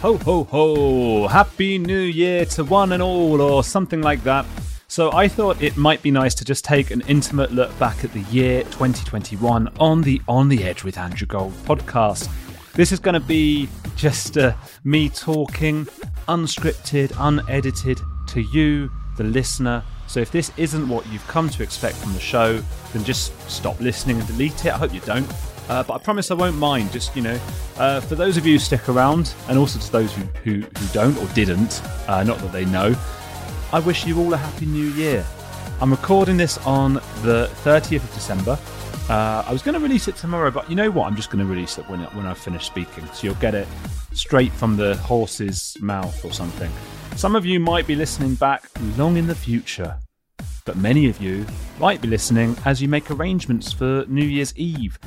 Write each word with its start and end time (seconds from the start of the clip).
Ho 0.00 0.16
ho 0.16 0.44
ho! 0.44 1.28
Happy 1.28 1.76
New 1.76 2.00
Year 2.00 2.46
to 2.46 2.64
one 2.64 2.92
and 2.92 3.02
all, 3.02 3.38
or 3.42 3.62
something 3.62 4.00
like 4.00 4.22
that. 4.22 4.46
So, 4.88 5.12
I 5.12 5.28
thought 5.28 5.60
it 5.60 5.76
might 5.76 6.00
be 6.00 6.10
nice 6.10 6.34
to 6.36 6.44
just 6.46 6.64
take 6.64 6.90
an 6.90 7.02
intimate 7.06 7.52
look 7.52 7.78
back 7.78 8.02
at 8.02 8.10
the 8.14 8.22
year 8.22 8.62
2021 8.62 9.68
on 9.78 10.00
the 10.00 10.22
On 10.26 10.48
the 10.48 10.64
Edge 10.64 10.84
with 10.84 10.96
Andrew 10.96 11.26
Gold 11.26 11.52
podcast. 11.66 12.30
This 12.72 12.92
is 12.92 12.98
going 12.98 13.12
to 13.12 13.20
be 13.20 13.68
just 13.94 14.38
uh, 14.38 14.54
me 14.84 15.10
talking, 15.10 15.84
unscripted, 16.28 17.12
unedited, 17.18 18.00
to 18.28 18.40
you, 18.40 18.90
the 19.18 19.24
listener. 19.24 19.84
So, 20.06 20.20
if 20.20 20.30
this 20.30 20.50
isn't 20.56 20.88
what 20.88 21.06
you've 21.08 21.28
come 21.28 21.50
to 21.50 21.62
expect 21.62 21.96
from 21.96 22.14
the 22.14 22.20
show, 22.20 22.62
then 22.94 23.04
just 23.04 23.38
stop 23.50 23.78
listening 23.80 24.18
and 24.18 24.26
delete 24.26 24.64
it. 24.64 24.72
I 24.72 24.78
hope 24.78 24.94
you 24.94 25.00
don't. 25.00 25.30
Uh, 25.70 25.84
but 25.84 25.94
I 25.94 25.98
promise 25.98 26.32
I 26.32 26.34
won't 26.34 26.56
mind. 26.56 26.90
Just 26.90 27.14
you 27.14 27.22
know, 27.22 27.38
uh, 27.78 28.00
for 28.00 28.16
those 28.16 28.36
of 28.36 28.44
you 28.44 28.54
who 28.54 28.58
stick 28.58 28.88
around, 28.88 29.32
and 29.48 29.56
also 29.56 29.78
to 29.78 29.92
those 29.92 30.12
who 30.12 30.22
who, 30.42 30.60
who 30.62 30.86
don't 30.92 31.16
or 31.16 31.26
didn't, 31.32 31.80
uh, 32.08 32.24
not 32.24 32.38
that 32.38 32.50
they 32.50 32.64
know, 32.64 32.92
I 33.72 33.78
wish 33.78 34.04
you 34.04 34.18
all 34.18 34.34
a 34.34 34.36
happy 34.36 34.66
new 34.66 34.88
year. 34.88 35.24
I'm 35.80 35.92
recording 35.92 36.36
this 36.36 36.58
on 36.66 36.94
the 37.22 37.48
30th 37.62 38.02
of 38.02 38.12
December. 38.12 38.58
Uh, 39.08 39.44
I 39.46 39.52
was 39.52 39.62
going 39.62 39.74
to 39.74 39.80
release 39.80 40.08
it 40.08 40.16
tomorrow, 40.16 40.50
but 40.50 40.68
you 40.68 40.74
know 40.74 40.90
what? 40.90 41.06
I'm 41.06 41.14
just 41.14 41.30
going 41.30 41.44
to 41.44 41.50
release 41.50 41.78
it 41.78 41.88
when 41.88 42.00
when 42.00 42.26
I 42.26 42.34
finish 42.34 42.66
speaking, 42.66 43.06
so 43.06 43.28
you'll 43.28 43.36
get 43.36 43.54
it 43.54 43.68
straight 44.12 44.52
from 44.52 44.76
the 44.76 44.96
horse's 44.96 45.76
mouth 45.80 46.24
or 46.24 46.32
something. 46.32 46.70
Some 47.14 47.36
of 47.36 47.46
you 47.46 47.60
might 47.60 47.86
be 47.86 47.94
listening 47.94 48.34
back 48.34 48.68
long 48.96 49.16
in 49.16 49.28
the 49.28 49.36
future, 49.36 49.96
but 50.64 50.76
many 50.76 51.08
of 51.08 51.22
you 51.22 51.46
might 51.78 52.02
be 52.02 52.08
listening 52.08 52.56
as 52.64 52.82
you 52.82 52.88
make 52.88 53.08
arrangements 53.08 53.72
for 53.72 54.04
New 54.08 54.24
Year's 54.24 54.52
Eve. 54.56 54.98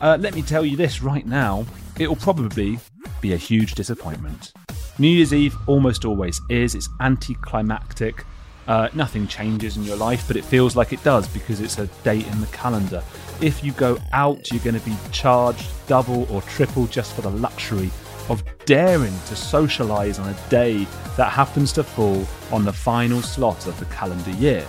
Uh, 0.00 0.16
let 0.20 0.34
me 0.34 0.42
tell 0.42 0.64
you 0.64 0.76
this 0.76 1.02
right 1.02 1.26
now 1.26 1.64
it 1.98 2.08
will 2.08 2.16
probably 2.16 2.78
be 3.20 3.32
a 3.32 3.36
huge 3.36 3.74
disappointment. 3.74 4.52
New 4.98 5.08
Year's 5.08 5.34
Eve 5.34 5.56
almost 5.66 6.04
always 6.04 6.40
is, 6.48 6.74
it's 6.74 6.88
anticlimactic. 7.00 8.24
Uh, 8.68 8.88
nothing 8.94 9.26
changes 9.26 9.76
in 9.76 9.82
your 9.82 9.96
life, 9.96 10.24
but 10.28 10.36
it 10.36 10.44
feels 10.44 10.76
like 10.76 10.92
it 10.92 11.02
does 11.02 11.26
because 11.28 11.60
it's 11.60 11.78
a 11.78 11.86
date 12.04 12.26
in 12.28 12.40
the 12.40 12.46
calendar. 12.48 13.02
If 13.40 13.64
you 13.64 13.72
go 13.72 13.98
out, 14.12 14.50
you're 14.52 14.62
going 14.62 14.78
to 14.78 14.84
be 14.84 14.96
charged 15.10 15.66
double 15.88 16.30
or 16.32 16.42
triple 16.42 16.86
just 16.86 17.14
for 17.14 17.22
the 17.22 17.30
luxury 17.30 17.90
of 18.28 18.44
daring 18.66 19.14
to 19.26 19.34
socialise 19.34 20.20
on 20.20 20.28
a 20.28 20.50
day 20.50 20.86
that 21.16 21.32
happens 21.32 21.72
to 21.72 21.82
fall 21.82 22.24
on 22.52 22.64
the 22.64 22.72
final 22.72 23.22
slot 23.22 23.66
of 23.66 23.78
the 23.80 23.86
calendar 23.86 24.30
year. 24.32 24.66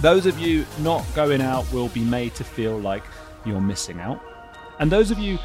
Those 0.00 0.26
of 0.26 0.38
you 0.38 0.66
not 0.80 1.04
going 1.14 1.40
out 1.40 1.70
will 1.72 1.88
be 1.88 2.04
made 2.04 2.34
to 2.34 2.44
feel 2.44 2.78
like 2.78 3.02
you're 3.46 3.60
missing 3.60 3.98
out. 3.98 4.20
And 4.78 4.90
those 4.90 5.10
of 5.10 5.18
you 5.18 5.38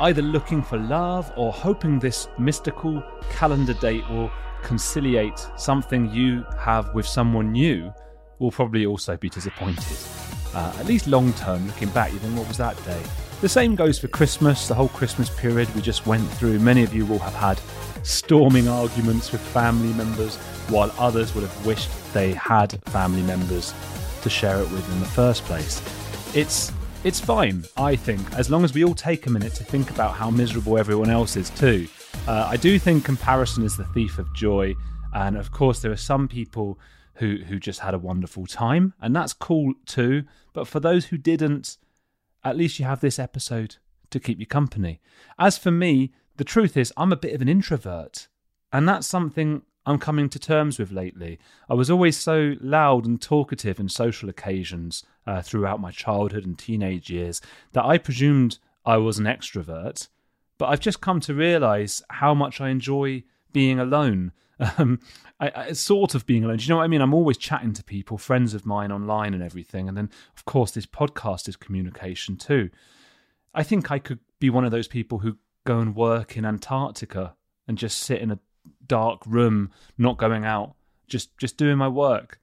either 0.00 0.22
looking 0.22 0.62
for 0.62 0.78
love 0.78 1.32
or 1.36 1.52
hoping 1.52 1.98
this 1.98 2.28
mystical 2.38 3.02
calendar 3.30 3.74
date 3.74 4.08
will 4.10 4.30
conciliate 4.62 5.46
something 5.56 6.10
you 6.10 6.44
have 6.58 6.92
with 6.94 7.06
someone 7.06 7.52
new 7.52 7.92
will 8.38 8.50
probably 8.50 8.86
also 8.86 9.16
be 9.16 9.28
disappointed. 9.28 9.96
Uh, 10.54 10.72
at 10.78 10.86
least 10.86 11.06
long 11.06 11.32
term, 11.34 11.66
looking 11.66 11.88
back, 11.90 12.12
you 12.12 12.18
think, 12.18 12.36
what 12.36 12.48
was 12.48 12.56
that 12.58 12.76
day? 12.84 13.00
The 13.40 13.48
same 13.48 13.74
goes 13.74 13.98
for 13.98 14.08
Christmas, 14.08 14.68
the 14.68 14.74
whole 14.74 14.88
Christmas 14.88 15.30
period 15.30 15.72
we 15.74 15.82
just 15.82 16.06
went 16.06 16.28
through. 16.32 16.58
Many 16.58 16.82
of 16.82 16.94
you 16.94 17.06
will 17.06 17.18
have 17.20 17.34
had 17.34 17.60
storming 18.04 18.68
arguments 18.68 19.32
with 19.32 19.40
family 19.40 19.92
members, 19.94 20.36
while 20.68 20.92
others 20.98 21.34
would 21.34 21.42
have 21.42 21.66
wished 21.66 21.90
they 22.12 22.32
had 22.32 22.80
family 22.86 23.22
members 23.22 23.74
to 24.22 24.30
share 24.30 24.58
it 24.60 24.70
with 24.70 24.92
in 24.92 25.00
the 25.00 25.06
first 25.06 25.44
place. 25.44 25.82
It's 26.34 26.72
it's 27.04 27.18
fine, 27.18 27.64
I 27.76 27.96
think, 27.96 28.20
as 28.34 28.48
long 28.48 28.62
as 28.62 28.74
we 28.74 28.84
all 28.84 28.94
take 28.94 29.26
a 29.26 29.30
minute 29.30 29.54
to 29.54 29.64
think 29.64 29.90
about 29.90 30.14
how 30.14 30.30
miserable 30.30 30.78
everyone 30.78 31.10
else 31.10 31.36
is 31.36 31.50
too. 31.50 31.88
Uh, 32.28 32.46
I 32.48 32.56
do 32.56 32.78
think 32.78 33.04
comparison 33.04 33.64
is 33.64 33.76
the 33.76 33.84
thief 33.86 34.18
of 34.18 34.32
joy, 34.34 34.74
and 35.12 35.36
of 35.36 35.50
course, 35.50 35.80
there 35.80 35.90
are 35.90 35.96
some 35.96 36.28
people 36.28 36.78
who 37.14 37.38
who 37.48 37.58
just 37.58 37.80
had 37.80 37.94
a 37.94 37.98
wonderful 37.98 38.46
time, 38.46 38.94
and 39.00 39.16
that's 39.16 39.32
cool 39.32 39.74
too. 39.84 40.24
But 40.52 40.68
for 40.68 40.78
those 40.78 41.06
who 41.06 41.18
didn't, 41.18 41.76
at 42.44 42.56
least 42.56 42.78
you 42.78 42.84
have 42.84 43.00
this 43.00 43.18
episode 43.18 43.76
to 44.10 44.20
keep 44.20 44.38
you 44.38 44.46
company. 44.46 45.00
As 45.38 45.58
for 45.58 45.72
me, 45.72 46.12
the 46.36 46.44
truth 46.44 46.76
is, 46.76 46.92
I'm 46.96 47.12
a 47.12 47.16
bit 47.16 47.34
of 47.34 47.42
an 47.42 47.48
introvert, 47.48 48.28
and 48.72 48.88
that's 48.88 49.08
something 49.08 49.62
I'm 49.84 49.98
coming 49.98 50.28
to 50.28 50.38
terms 50.38 50.78
with 50.78 50.92
lately. 50.92 51.38
I 51.68 51.74
was 51.74 51.90
always 51.90 52.16
so 52.16 52.54
loud 52.60 53.04
and 53.04 53.20
talkative 53.20 53.80
in 53.80 53.88
social 53.88 54.28
occasions 54.28 55.04
uh, 55.26 55.42
throughout 55.42 55.80
my 55.80 55.90
childhood 55.90 56.44
and 56.44 56.58
teenage 56.58 57.10
years 57.10 57.40
that 57.72 57.84
I 57.84 57.98
presumed 57.98 58.58
I 58.84 58.96
was 58.98 59.18
an 59.18 59.24
extrovert, 59.24 60.08
but 60.58 60.66
I've 60.66 60.80
just 60.80 61.00
come 61.00 61.20
to 61.20 61.34
realize 61.34 62.02
how 62.10 62.34
much 62.34 62.60
I 62.60 62.68
enjoy 62.68 63.24
being 63.52 63.78
alone. 63.78 64.32
Um, 64.78 65.00
I, 65.40 65.50
I, 65.56 65.72
sort 65.72 66.14
of 66.14 66.24
being 66.24 66.44
alone. 66.44 66.58
Do 66.58 66.62
you 66.62 66.68
know 66.68 66.76
what 66.76 66.84
I 66.84 66.86
mean? 66.86 67.00
I'm 67.00 67.14
always 67.14 67.36
chatting 67.36 67.72
to 67.72 67.82
people, 67.82 68.16
friends 68.16 68.54
of 68.54 68.64
mine 68.64 68.92
online 68.92 69.34
and 69.34 69.42
everything. 69.42 69.88
And 69.88 69.96
then, 69.96 70.08
of 70.36 70.44
course, 70.44 70.70
this 70.70 70.86
podcast 70.86 71.48
is 71.48 71.56
communication 71.56 72.36
too. 72.36 72.70
I 73.52 73.64
think 73.64 73.90
I 73.90 73.98
could 73.98 74.20
be 74.38 74.50
one 74.50 74.64
of 74.64 74.70
those 74.70 74.86
people 74.86 75.18
who 75.18 75.38
go 75.64 75.80
and 75.80 75.96
work 75.96 76.36
in 76.36 76.44
Antarctica 76.44 77.34
and 77.66 77.76
just 77.76 77.98
sit 77.98 78.20
in 78.20 78.30
a 78.30 78.38
dark 78.86 79.22
room, 79.26 79.70
not 79.98 80.18
going 80.18 80.44
out, 80.44 80.74
just 81.06 81.36
just 81.38 81.56
doing 81.56 81.78
my 81.78 81.88
work. 81.88 82.38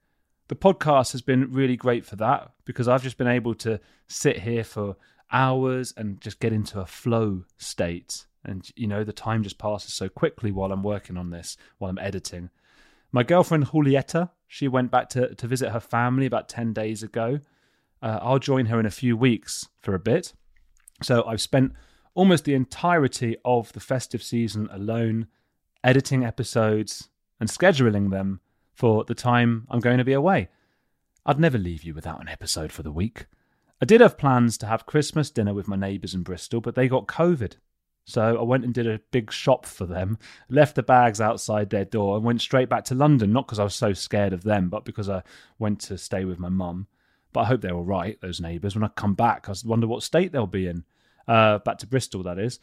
The 0.48 0.56
podcast 0.56 1.12
has 1.12 1.22
been 1.22 1.52
really 1.52 1.76
great 1.76 2.04
for 2.04 2.16
that 2.16 2.50
because 2.64 2.88
I've 2.88 3.02
just 3.02 3.18
been 3.18 3.28
able 3.28 3.54
to 3.56 3.80
sit 4.08 4.40
here 4.40 4.64
for 4.64 4.96
hours 5.32 5.94
and 5.96 6.20
just 6.20 6.40
get 6.40 6.52
into 6.52 6.80
a 6.80 6.86
flow 6.86 7.44
state. 7.56 8.26
And 8.44 8.68
you 8.74 8.86
know, 8.86 9.04
the 9.04 9.12
time 9.12 9.42
just 9.42 9.58
passes 9.58 9.94
so 9.94 10.08
quickly 10.08 10.50
while 10.50 10.72
I'm 10.72 10.82
working 10.82 11.16
on 11.16 11.30
this, 11.30 11.56
while 11.78 11.90
I'm 11.90 11.98
editing. 11.98 12.50
My 13.12 13.22
girlfriend 13.22 13.66
Julieta, 13.66 14.30
she 14.46 14.68
went 14.68 14.90
back 14.90 15.08
to, 15.10 15.34
to 15.34 15.46
visit 15.46 15.70
her 15.70 15.80
family 15.80 16.26
about 16.26 16.48
10 16.48 16.72
days 16.72 17.02
ago. 17.02 17.40
Uh, 18.02 18.18
I'll 18.22 18.38
join 18.38 18.66
her 18.66 18.80
in 18.80 18.86
a 18.86 18.90
few 18.90 19.16
weeks 19.16 19.68
for 19.80 19.94
a 19.94 19.98
bit. 19.98 20.32
So 21.02 21.24
I've 21.26 21.40
spent 21.40 21.72
almost 22.14 22.44
the 22.44 22.54
entirety 22.54 23.36
of 23.44 23.72
the 23.72 23.80
festive 23.80 24.22
season 24.22 24.68
alone 24.70 25.26
editing 25.82 26.24
episodes, 26.24 27.08
and 27.38 27.48
scheduling 27.48 28.10
them 28.10 28.40
for 28.74 29.04
the 29.04 29.14
time 29.14 29.66
I'm 29.70 29.80
going 29.80 29.98
to 29.98 30.04
be 30.04 30.12
away. 30.12 30.48
I'd 31.26 31.40
never 31.40 31.58
leave 31.58 31.84
you 31.84 31.94
without 31.94 32.20
an 32.20 32.28
episode 32.28 32.72
for 32.72 32.82
the 32.82 32.92
week. 32.92 33.26
I 33.80 33.86
did 33.86 34.00
have 34.00 34.18
plans 34.18 34.58
to 34.58 34.66
have 34.66 34.86
Christmas 34.86 35.30
dinner 35.30 35.54
with 35.54 35.68
my 35.68 35.76
neighbours 35.76 36.14
in 36.14 36.22
Bristol, 36.22 36.60
but 36.60 36.74
they 36.74 36.88
got 36.88 37.06
COVID. 37.06 37.54
So 38.04 38.38
I 38.38 38.42
went 38.42 38.64
and 38.64 38.74
did 38.74 38.86
a 38.86 39.00
big 39.10 39.30
shop 39.30 39.64
for 39.64 39.86
them, 39.86 40.18
left 40.48 40.74
the 40.74 40.82
bags 40.82 41.20
outside 41.20 41.70
their 41.70 41.84
door, 41.84 42.16
and 42.16 42.24
went 42.24 42.40
straight 42.40 42.68
back 42.68 42.84
to 42.86 42.94
London. 42.94 43.32
Not 43.32 43.46
because 43.46 43.58
I 43.58 43.64
was 43.64 43.74
so 43.74 43.92
scared 43.92 44.32
of 44.32 44.42
them, 44.42 44.68
but 44.68 44.84
because 44.84 45.08
I 45.08 45.22
went 45.58 45.80
to 45.82 45.96
stay 45.96 46.24
with 46.24 46.38
my 46.38 46.48
mum. 46.48 46.88
But 47.32 47.40
I 47.42 47.44
hope 47.44 47.60
they're 47.60 47.74
all 47.74 47.84
right, 47.84 48.20
those 48.20 48.40
neighbours. 48.40 48.74
When 48.74 48.84
I 48.84 48.88
come 48.88 49.14
back, 49.14 49.48
I 49.48 49.54
wonder 49.64 49.86
what 49.86 50.02
state 50.02 50.32
they'll 50.32 50.46
be 50.46 50.66
in. 50.66 50.84
Uh, 51.28 51.58
back 51.58 51.78
to 51.78 51.86
Bristol, 51.86 52.24
that 52.24 52.38
is. 52.38 52.58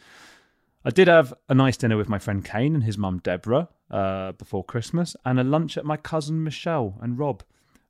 I 0.85 0.91
did 0.91 1.07
have 1.07 1.33
a 1.49 1.53
nice 1.53 1.77
dinner 1.77 1.97
with 1.97 2.09
my 2.09 2.19
friend 2.19 2.45
Kane 2.45 2.75
and 2.75 2.83
his 2.83 2.97
mum 2.97 3.19
Deborah 3.19 3.69
uh, 3.91 4.33
before 4.33 4.63
Christmas, 4.63 5.15
and 5.25 5.39
a 5.39 5.43
lunch 5.43 5.77
at 5.77 5.85
my 5.85 5.97
cousin 5.97 6.43
Michelle 6.43 6.97
and 7.01 7.17
Rob. 7.17 7.43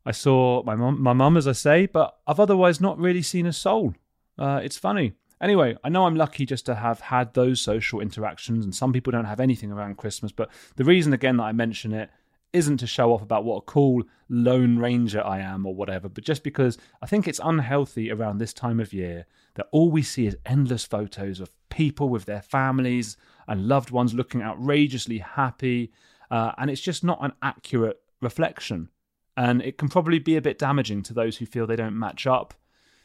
I 0.05 0.11
saw 0.11 0.63
my 0.63 0.75
mum, 0.75 1.01
my 1.01 1.13
mum, 1.13 1.35
as 1.37 1.47
I 1.47 1.51
say, 1.51 1.85
but 1.85 2.17
I've 2.25 2.39
otherwise 2.39 2.79
not 2.79 2.97
really 2.97 3.21
seen 3.21 3.45
a 3.45 3.53
soul. 3.53 3.93
Uh, 4.37 4.61
it's 4.63 4.77
funny. 4.77 5.13
Anyway, 5.41 5.77
I 5.83 5.89
know 5.89 6.05
I'm 6.05 6.15
lucky 6.15 6.45
just 6.45 6.65
to 6.65 6.75
have 6.75 6.99
had 6.99 7.33
those 7.33 7.61
social 7.61 7.99
interactions, 7.99 8.63
and 8.63 8.73
some 8.73 8.93
people 8.93 9.11
don't 9.11 9.25
have 9.25 9.39
anything 9.39 9.71
around 9.71 9.97
Christmas. 9.97 10.31
But 10.31 10.49
the 10.77 10.85
reason, 10.85 11.13
again, 11.13 11.37
that 11.37 11.43
I 11.43 11.51
mention 11.51 11.93
it 11.93 12.09
isn't 12.57 12.77
to 12.77 12.87
show 12.87 13.13
off 13.13 13.21
about 13.21 13.45
what 13.45 13.57
a 13.57 13.61
cool 13.61 14.03
lone 14.29 14.77
ranger 14.77 15.25
I 15.25 15.39
am 15.39 15.65
or 15.65 15.73
whatever, 15.73 16.09
but 16.09 16.23
just 16.23 16.43
because 16.43 16.77
I 17.01 17.05
think 17.05 17.27
it's 17.27 17.39
unhealthy 17.43 18.11
around 18.11 18.37
this 18.37 18.53
time 18.53 18.79
of 18.79 18.93
year 18.93 19.25
that 19.55 19.67
all 19.71 19.89
we 19.89 20.01
see 20.01 20.27
is 20.27 20.37
endless 20.45 20.83
photos 20.83 21.39
of 21.39 21.51
people 21.69 22.09
with 22.09 22.25
their 22.25 22.41
families 22.41 23.17
and 23.47 23.67
loved 23.67 23.91
ones 23.91 24.13
looking 24.13 24.41
outrageously 24.41 25.19
happy. 25.19 25.91
Uh, 26.29 26.51
and 26.57 26.69
it's 26.69 26.81
just 26.81 27.03
not 27.03 27.23
an 27.23 27.33
accurate 27.41 28.01
reflection. 28.21 28.89
And 29.35 29.61
it 29.61 29.77
can 29.77 29.87
probably 29.87 30.19
be 30.19 30.35
a 30.35 30.41
bit 30.41 30.57
damaging 30.57 31.03
to 31.03 31.13
those 31.13 31.37
who 31.37 31.45
feel 31.45 31.67
they 31.67 31.75
don't 31.75 31.97
match 31.97 32.27
up. 32.27 32.53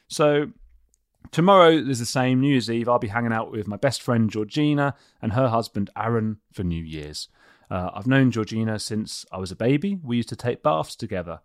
So 0.09 0.53
Tomorrow 1.31 1.71
is 1.71 1.99
the 1.99 2.07
same, 2.07 2.41
New 2.41 2.51
Year's 2.51 2.71
Eve. 2.71 2.89
I'll 2.89 2.99
be 2.99 3.09
hanging 3.09 3.33
out 3.33 3.53
with 3.53 3.69
my 3.69 3.77
best 3.77 4.03
friend 4.03 4.29
Georgina 4.29 4.95
and 5.23 5.33
her 5.33 5.49
husband 5.49 5.89
Aaron 5.97 6.39
for 6.53 6.65
New 6.65 6.83
Year's. 6.83 7.29
Uh, 7.71 7.91
I've 7.95 8.07
known 8.07 8.31
Georgina 8.31 8.79
since 8.79 9.25
I 9.33 9.39
was 9.39 9.51
a 9.51 9.57
baby. 9.57 9.99
We 10.03 10.17
used 10.17 10.29
to 10.31 10.37
take 10.37 10.63
baths 10.63 10.97
together. 10.97 11.41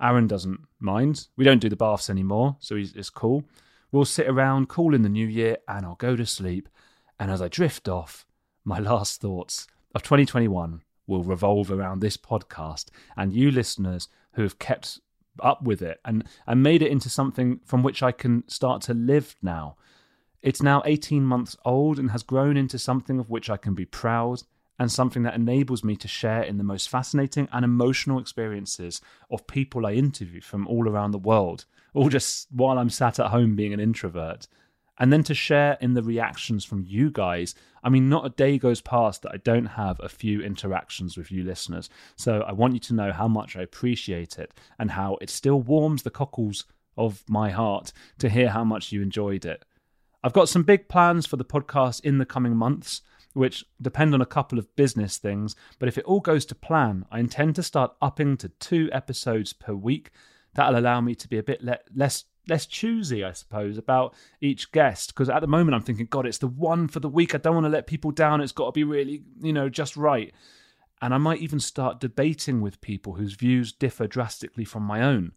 Aaron 0.00 0.26
doesn't 0.26 0.60
mind. 0.78 1.28
We 1.36 1.44
don't 1.44 1.60
do 1.60 1.68
the 1.68 1.76
baths 1.76 2.10
anymore, 2.10 2.56
so 2.60 2.76
it's 2.76 3.10
cool. 3.10 3.44
We'll 3.92 4.04
sit 4.04 4.28
around, 4.28 4.68
cool 4.68 4.94
in 4.94 5.02
the 5.02 5.08
new 5.08 5.26
year, 5.26 5.58
and 5.68 5.86
I'll 5.86 5.94
go 5.94 6.16
to 6.16 6.26
sleep. 6.26 6.68
And 7.18 7.30
as 7.30 7.40
I 7.40 7.48
drift 7.48 7.88
off, 7.88 8.26
my 8.64 8.78
last 8.80 9.20
thoughts 9.20 9.66
of 9.94 10.02
2021 10.02 10.82
will 11.06 11.22
revolve 11.22 11.70
around 11.70 12.00
this 12.00 12.16
podcast 12.16 12.86
and 13.16 13.32
you 13.32 13.50
listeners 13.50 14.08
who 14.32 14.42
have 14.42 14.58
kept 14.58 15.00
up 15.40 15.62
with 15.62 15.82
it 15.82 16.00
and, 16.04 16.24
and 16.46 16.62
made 16.62 16.82
it 16.82 16.90
into 16.90 17.08
something 17.08 17.60
from 17.64 17.82
which 17.82 18.02
I 18.02 18.12
can 18.12 18.46
start 18.48 18.82
to 18.82 18.94
live 18.94 19.36
now. 19.40 19.76
It's 20.42 20.62
now 20.62 20.82
18 20.84 21.24
months 21.24 21.56
old 21.64 21.98
and 21.98 22.10
has 22.10 22.22
grown 22.22 22.56
into 22.56 22.78
something 22.78 23.18
of 23.18 23.30
which 23.30 23.48
I 23.48 23.56
can 23.56 23.74
be 23.74 23.84
proud 23.84 24.42
and 24.78 24.90
something 24.92 25.22
that 25.22 25.34
enables 25.34 25.82
me 25.82 25.96
to 25.96 26.08
share 26.08 26.42
in 26.42 26.58
the 26.58 26.64
most 26.64 26.88
fascinating 26.88 27.48
and 27.52 27.64
emotional 27.64 28.18
experiences 28.18 29.00
of 29.30 29.46
people 29.46 29.86
I 29.86 29.92
interview 29.92 30.40
from 30.40 30.66
all 30.66 30.88
around 30.88 31.12
the 31.12 31.18
world, 31.18 31.64
all 31.94 32.08
just 32.08 32.48
while 32.50 32.78
I'm 32.78 32.90
sat 32.90 33.18
at 33.18 33.30
home 33.30 33.56
being 33.56 33.72
an 33.72 33.80
introvert. 33.80 34.46
And 34.98 35.12
then 35.12 35.22
to 35.24 35.34
share 35.34 35.76
in 35.80 35.94
the 35.94 36.02
reactions 36.02 36.64
from 36.64 36.84
you 36.86 37.10
guys. 37.10 37.54
I 37.84 37.90
mean, 37.90 38.08
not 38.08 38.24
a 38.24 38.30
day 38.30 38.56
goes 38.56 38.80
past 38.80 39.22
that 39.22 39.32
I 39.32 39.36
don't 39.36 39.66
have 39.66 40.00
a 40.00 40.08
few 40.08 40.40
interactions 40.40 41.18
with 41.18 41.30
you 41.30 41.44
listeners. 41.44 41.90
So 42.16 42.40
I 42.40 42.52
want 42.52 42.72
you 42.72 42.80
to 42.80 42.94
know 42.94 43.12
how 43.12 43.28
much 43.28 43.56
I 43.56 43.62
appreciate 43.62 44.38
it 44.38 44.54
and 44.78 44.90
how 44.90 45.18
it 45.20 45.28
still 45.28 45.60
warms 45.60 46.02
the 46.02 46.10
cockles 46.10 46.64
of 46.96 47.22
my 47.28 47.50
heart 47.50 47.92
to 48.18 48.30
hear 48.30 48.48
how 48.48 48.64
much 48.64 48.90
you 48.90 49.02
enjoyed 49.02 49.44
it. 49.44 49.64
I've 50.24 50.32
got 50.32 50.48
some 50.48 50.62
big 50.62 50.88
plans 50.88 51.26
for 51.26 51.36
the 51.36 51.44
podcast 51.44 52.00
in 52.00 52.18
the 52.18 52.26
coming 52.26 52.56
months 52.56 53.02
which 53.36 53.64
depend 53.80 54.14
on 54.14 54.20
a 54.20 54.26
couple 54.26 54.58
of 54.58 54.74
business 54.76 55.18
things. 55.18 55.54
But 55.78 55.88
if 55.88 55.98
it 55.98 56.04
all 56.04 56.20
goes 56.20 56.46
to 56.46 56.54
plan, 56.54 57.04
I 57.10 57.20
intend 57.20 57.54
to 57.56 57.62
start 57.62 57.94
upping 58.00 58.38
to 58.38 58.48
two 58.48 58.88
episodes 58.92 59.52
per 59.52 59.74
week. 59.74 60.10
That'll 60.54 60.78
allow 60.78 61.00
me 61.02 61.14
to 61.14 61.28
be 61.28 61.36
a 61.36 61.42
bit 61.42 61.62
le- 61.62 61.78
less 61.94 62.24
less 62.48 62.64
choosy, 62.64 63.24
I 63.24 63.32
suppose, 63.32 63.76
about 63.76 64.14
each 64.40 64.70
guest. 64.70 65.08
Because 65.08 65.28
at 65.28 65.40
the 65.40 65.48
moment, 65.48 65.74
I'm 65.74 65.82
thinking, 65.82 66.06
God, 66.06 66.26
it's 66.26 66.38
the 66.38 66.46
one 66.46 66.86
for 66.88 67.00
the 67.00 67.08
week. 67.08 67.34
I 67.34 67.38
don't 67.38 67.54
want 67.54 67.64
to 67.64 67.70
let 67.70 67.88
people 67.88 68.12
down. 68.12 68.40
It's 68.40 68.52
got 68.52 68.66
to 68.66 68.72
be 68.72 68.84
really, 68.84 69.22
you 69.42 69.52
know, 69.52 69.68
just 69.68 69.96
right. 69.96 70.32
And 71.02 71.12
I 71.12 71.18
might 71.18 71.40
even 71.40 71.60
start 71.60 72.00
debating 72.00 72.60
with 72.60 72.80
people 72.80 73.14
whose 73.14 73.34
views 73.34 73.72
differ 73.72 74.06
drastically 74.06 74.64
from 74.64 74.84
my 74.84 75.02
own. 75.02 75.32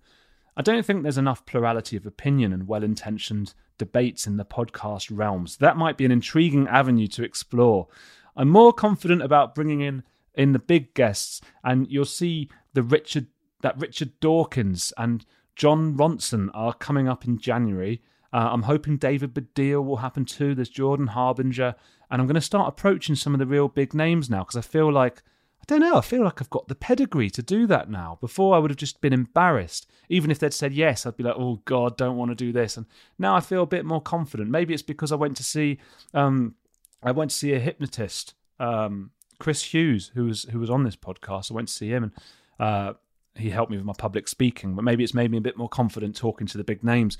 I 0.57 0.61
don't 0.61 0.85
think 0.85 1.03
there's 1.03 1.17
enough 1.17 1.45
plurality 1.45 1.95
of 1.97 2.05
opinion 2.05 2.53
and 2.53 2.67
well 2.67 2.83
intentioned 2.83 3.53
debates 3.77 4.27
in 4.27 4.37
the 4.37 4.45
podcast 4.45 5.09
realms. 5.11 5.57
That 5.57 5.77
might 5.77 5.97
be 5.97 6.05
an 6.05 6.11
intriguing 6.11 6.67
avenue 6.67 7.07
to 7.07 7.23
explore. 7.23 7.87
I'm 8.35 8.49
more 8.49 8.73
confident 8.73 9.21
about 9.21 9.55
bringing 9.55 9.81
in 9.81 10.03
in 10.33 10.53
the 10.53 10.59
big 10.59 10.93
guests, 10.93 11.41
and 11.63 11.87
you'll 11.89 12.05
see 12.05 12.49
the 12.73 12.83
Richard 12.83 13.27
that 13.61 13.79
Richard 13.79 14.19
Dawkins 14.19 14.93
and 14.97 15.25
Jon 15.55 15.97
Ronson 15.97 16.49
are 16.53 16.73
coming 16.73 17.09
up 17.09 17.25
in 17.25 17.37
January. 17.37 18.01
Uh, 18.31 18.49
I'm 18.51 18.63
hoping 18.63 18.97
David 18.97 19.33
Baddiel 19.33 19.83
will 19.83 19.97
happen 19.97 20.23
too. 20.23 20.55
There's 20.55 20.69
Jordan 20.69 21.07
Harbinger, 21.07 21.75
and 22.09 22.21
I'm 22.21 22.27
going 22.27 22.35
to 22.35 22.41
start 22.41 22.69
approaching 22.69 23.15
some 23.15 23.33
of 23.33 23.39
the 23.39 23.45
real 23.45 23.67
big 23.67 23.93
names 23.93 24.29
now 24.29 24.43
because 24.43 24.55
I 24.55 24.61
feel 24.61 24.91
like 24.91 25.23
don't 25.69 25.81
know. 25.81 25.97
I 25.97 26.01
feel 26.01 26.23
like 26.23 26.41
I've 26.41 26.49
got 26.49 26.67
the 26.67 26.75
pedigree 26.75 27.29
to 27.29 27.43
do 27.43 27.67
that 27.67 27.89
now. 27.89 28.17
Before, 28.19 28.55
I 28.55 28.59
would 28.59 28.71
have 28.71 28.77
just 28.77 29.01
been 29.01 29.13
embarrassed. 29.13 29.87
Even 30.09 30.31
if 30.31 30.39
they'd 30.39 30.53
said 30.53 30.73
yes, 30.73 31.05
I'd 31.05 31.15
be 31.15 31.23
like, 31.23 31.35
oh, 31.37 31.61
God, 31.65 31.95
don't 31.95 32.17
want 32.17 32.31
to 32.31 32.35
do 32.35 32.51
this. 32.51 32.75
And 32.75 32.87
now 33.19 33.35
I 33.35 33.39
feel 33.39 33.63
a 33.63 33.67
bit 33.67 33.85
more 33.85 34.01
confident. 34.01 34.49
Maybe 34.49 34.73
it's 34.73 34.83
because 34.83 35.11
I 35.11 35.15
went 35.15 35.37
to 35.37 35.43
see. 35.43 35.77
Um, 36.13 36.55
I 37.03 37.11
went 37.11 37.31
to 37.31 37.37
see 37.37 37.53
a 37.53 37.59
hypnotist, 37.59 38.33
um, 38.59 39.11
Chris 39.39 39.63
Hughes, 39.63 40.11
who 40.15 40.25
was 40.25 40.43
who 40.43 40.59
was 40.59 40.69
on 40.69 40.83
this 40.83 40.95
podcast. 40.95 41.51
I 41.51 41.53
went 41.53 41.67
to 41.67 41.73
see 41.73 41.89
him, 41.89 42.03
and 42.03 42.11
uh, 42.59 42.93
he 43.35 43.51
helped 43.51 43.71
me 43.71 43.77
with 43.77 43.85
my 43.85 43.93
public 43.97 44.27
speaking. 44.27 44.75
But 44.75 44.83
maybe 44.83 45.03
it's 45.03 45.13
made 45.13 45.31
me 45.31 45.37
a 45.37 45.41
bit 45.41 45.55
more 45.55 45.69
confident 45.69 46.15
talking 46.15 46.47
to 46.47 46.57
the 46.57 46.63
big 46.63 46.83
names. 46.83 47.17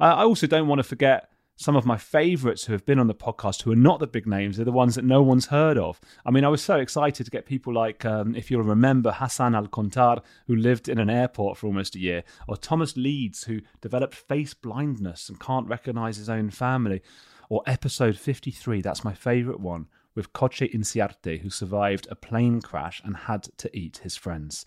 Uh, 0.00 0.14
I 0.16 0.24
also 0.24 0.46
don't 0.46 0.66
want 0.66 0.80
to 0.80 0.84
forget 0.84 1.30
some 1.56 1.76
of 1.76 1.86
my 1.86 1.96
favorites 1.96 2.64
who 2.64 2.72
have 2.72 2.84
been 2.84 2.98
on 2.98 3.06
the 3.06 3.14
podcast 3.14 3.62
who 3.62 3.72
are 3.72 3.76
not 3.76 4.00
the 4.00 4.06
big 4.06 4.26
names—they're 4.26 4.64
the 4.64 4.72
ones 4.72 4.94
that 4.94 5.04
no 5.04 5.22
one's 5.22 5.46
heard 5.46 5.78
of. 5.78 6.00
I 6.24 6.30
mean, 6.30 6.44
I 6.44 6.48
was 6.48 6.62
so 6.62 6.76
excited 6.76 7.24
to 7.24 7.30
get 7.30 7.46
people 7.46 7.72
like, 7.72 8.04
um, 8.04 8.34
if 8.34 8.50
you'll 8.50 8.62
remember, 8.62 9.12
Hassan 9.12 9.54
Al 9.54 9.66
Kontar, 9.66 10.22
who 10.46 10.56
lived 10.56 10.88
in 10.88 10.98
an 10.98 11.10
airport 11.10 11.58
for 11.58 11.66
almost 11.66 11.94
a 11.94 12.00
year, 12.00 12.24
or 12.48 12.56
Thomas 12.56 12.96
Leeds, 12.96 13.44
who 13.44 13.60
developed 13.80 14.14
face 14.14 14.54
blindness 14.54 15.28
and 15.28 15.38
can't 15.38 15.68
recognize 15.68 16.16
his 16.16 16.30
own 16.30 16.50
family, 16.50 17.02
or 17.48 17.62
episode 17.66 18.16
53, 18.16 18.80
that's 18.80 19.04
my 19.04 19.12
favorite 19.12 19.60
one, 19.60 19.86
with 20.14 20.32
Coche 20.32 20.62
Inciarte, 20.62 21.40
who 21.40 21.50
survived 21.50 22.08
a 22.10 22.14
plane 22.14 22.60
crash 22.60 23.02
and 23.04 23.16
had 23.16 23.42
to 23.58 23.76
eat 23.76 23.98
his 23.98 24.16
friends. 24.16 24.64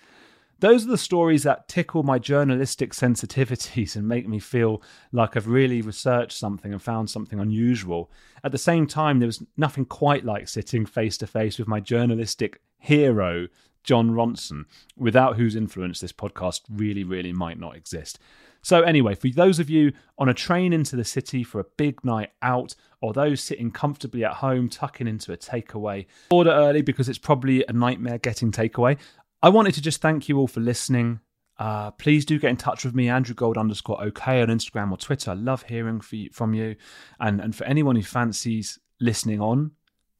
Those 0.60 0.86
are 0.86 0.90
the 0.90 0.98
stories 0.98 1.44
that 1.44 1.68
tickle 1.68 2.04
my 2.04 2.18
journalistic 2.18 2.94
sensitivities 2.94 3.96
and 3.96 4.07
make 4.07 4.28
me 4.28 4.40
feel 4.40 4.81
like 5.12 5.36
I've 5.36 5.48
really 5.48 5.81
researched 5.81 6.38
something 6.38 6.72
and 6.72 6.81
found 6.81 7.10
something 7.10 7.40
unusual. 7.40 8.10
At 8.44 8.54
the 8.54 8.57
same 8.57 8.88
time, 8.88 9.19
there 9.19 9.28
was 9.28 9.44
nothing 9.57 9.86
quite 9.86 10.24
like 10.24 10.48
sitting 10.48 10.86
face 10.86 11.18
to 11.18 11.28
face 11.28 11.60
with 11.60 11.68
my 11.68 11.81
journalistic 11.81 12.62
hero, 12.80 13.48
Jon 13.84 14.12
Ronson, 14.12 14.66
without 14.96 15.36
whose 15.36 15.56
influence 15.56 16.00
this 16.00 16.13
podcast 16.13 16.62
really, 16.69 17.04
really 17.04 17.34
might 17.34 17.60
not 17.60 17.75
exist. 17.75 18.18
So, 18.62 18.81
anyway, 18.81 19.13
for 19.13 19.30
those 19.30 19.60
of 19.60 19.69
you 19.69 19.92
on 20.18 20.28
a 20.28 20.34
train 20.34 20.74
into 20.74 20.96
the 20.96 21.04
city 21.04 21.44
for 21.44 21.60
a 21.60 21.66
big 21.78 22.04
night 22.04 22.31
out, 22.42 22.74
or 23.00 23.13
those 23.13 23.40
sitting 23.40 23.69
comfortably 23.69 24.25
at 24.25 24.34
home 24.34 24.69
tucking 24.69 25.08
into 25.08 25.31
a 25.31 25.38
takeaway, 25.38 26.08
order 26.31 26.50
early 26.50 26.81
because 26.81 27.08
it's 27.08 27.19
probably 27.19 27.63
a 27.68 27.74
nightmare 27.74 28.18
getting 28.18 28.51
takeaway. 28.51 28.98
I 29.46 29.50
wanted 29.50 29.76
to 29.76 29.82
just 29.82 30.02
thank 30.02 30.28
you 30.28 30.40
all 30.40 30.48
for 30.48 30.60
listening. 30.60 31.20
Uh, 31.60 31.92
please 31.92 32.26
do 32.26 32.40
get 32.40 32.50
in 32.50 32.58
touch 32.58 32.84
with 32.84 32.96
me, 32.96 33.10
Andrew 33.10 33.36
Gold 33.36 33.60
underscore 33.60 34.04
OK 34.04 34.42
on 34.42 34.48
Instagram 34.48 34.90
or 34.90 34.98
Twitter. 34.98 35.30
I 35.30 35.36
love 35.36 35.62
hearing 35.62 36.02
you, 36.10 36.32
from 36.34 36.56
you. 36.56 36.78
And, 37.20 37.40
and 37.40 37.56
for 37.56 37.64
anyone 37.66 37.96
who 37.96 38.02
fancies 38.02 38.80
listening 39.00 39.40
on, 39.40 39.70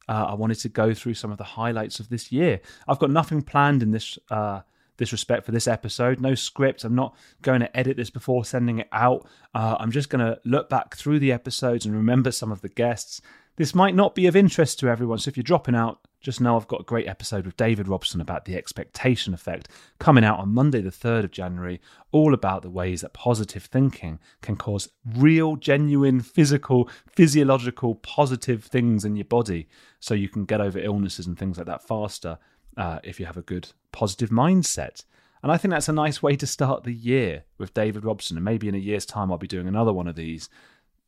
uh, 0.08 0.26
I 0.28 0.34
wanted 0.34 0.60
to 0.60 0.68
go 0.68 0.94
through 0.94 1.14
some 1.14 1.32
of 1.32 1.38
the 1.38 1.44
highlights 1.44 1.98
of 1.98 2.08
this 2.08 2.30
year. 2.30 2.60
I've 2.86 3.00
got 3.00 3.10
nothing 3.10 3.42
planned 3.42 3.82
in 3.82 3.90
this 3.90 4.16
uh, 4.30 4.60
this 4.96 5.10
respect 5.10 5.44
for 5.44 5.50
this 5.50 5.66
episode. 5.66 6.20
No 6.20 6.36
script. 6.36 6.84
I'm 6.84 6.94
not 6.94 7.16
going 7.42 7.60
to 7.60 7.76
edit 7.76 7.96
this 7.96 8.10
before 8.10 8.44
sending 8.44 8.78
it 8.78 8.88
out. 8.92 9.26
Uh, 9.52 9.76
I'm 9.80 9.90
just 9.90 10.08
going 10.08 10.24
to 10.24 10.38
look 10.44 10.70
back 10.70 10.94
through 10.94 11.18
the 11.18 11.32
episodes 11.32 11.84
and 11.84 11.96
remember 11.96 12.30
some 12.30 12.52
of 12.52 12.60
the 12.60 12.68
guests. 12.68 13.20
This 13.56 13.74
might 13.74 13.94
not 13.94 14.14
be 14.14 14.26
of 14.26 14.36
interest 14.36 14.78
to 14.80 14.88
everyone, 14.88 15.18
so 15.18 15.30
if 15.30 15.36
you're 15.36 15.42
dropping 15.42 15.74
out, 15.74 16.00
just 16.20 16.42
know 16.42 16.56
I've 16.56 16.68
got 16.68 16.82
a 16.82 16.84
great 16.84 17.08
episode 17.08 17.46
with 17.46 17.56
David 17.56 17.88
Robson 17.88 18.20
about 18.20 18.44
the 18.44 18.54
expectation 18.54 19.32
effect 19.32 19.68
coming 19.98 20.24
out 20.24 20.38
on 20.38 20.52
Monday, 20.52 20.82
the 20.82 20.90
3rd 20.90 21.24
of 21.24 21.30
January, 21.30 21.80
all 22.12 22.34
about 22.34 22.60
the 22.60 22.68
ways 22.68 23.00
that 23.00 23.14
positive 23.14 23.62
thinking 23.64 24.18
can 24.42 24.56
cause 24.56 24.90
real, 25.14 25.56
genuine, 25.56 26.20
physical, 26.20 26.90
physiological, 27.06 27.94
positive 27.94 28.62
things 28.62 29.06
in 29.06 29.16
your 29.16 29.24
body 29.24 29.68
so 30.00 30.12
you 30.12 30.28
can 30.28 30.44
get 30.44 30.60
over 30.60 30.78
illnesses 30.78 31.26
and 31.26 31.38
things 31.38 31.56
like 31.56 31.66
that 31.66 31.86
faster 31.86 32.38
uh, 32.76 32.98
if 33.04 33.18
you 33.18 33.24
have 33.24 33.38
a 33.38 33.42
good, 33.42 33.72
positive 33.90 34.28
mindset. 34.28 35.04
And 35.42 35.50
I 35.50 35.56
think 35.56 35.72
that's 35.72 35.88
a 35.88 35.94
nice 35.94 36.22
way 36.22 36.36
to 36.36 36.46
start 36.46 36.84
the 36.84 36.92
year 36.92 37.44
with 37.56 37.72
David 37.72 38.04
Robson. 38.04 38.36
And 38.36 38.44
maybe 38.44 38.68
in 38.68 38.74
a 38.74 38.78
year's 38.78 39.06
time, 39.06 39.32
I'll 39.32 39.38
be 39.38 39.46
doing 39.46 39.68
another 39.68 39.94
one 39.94 40.08
of 40.08 40.16
these 40.16 40.50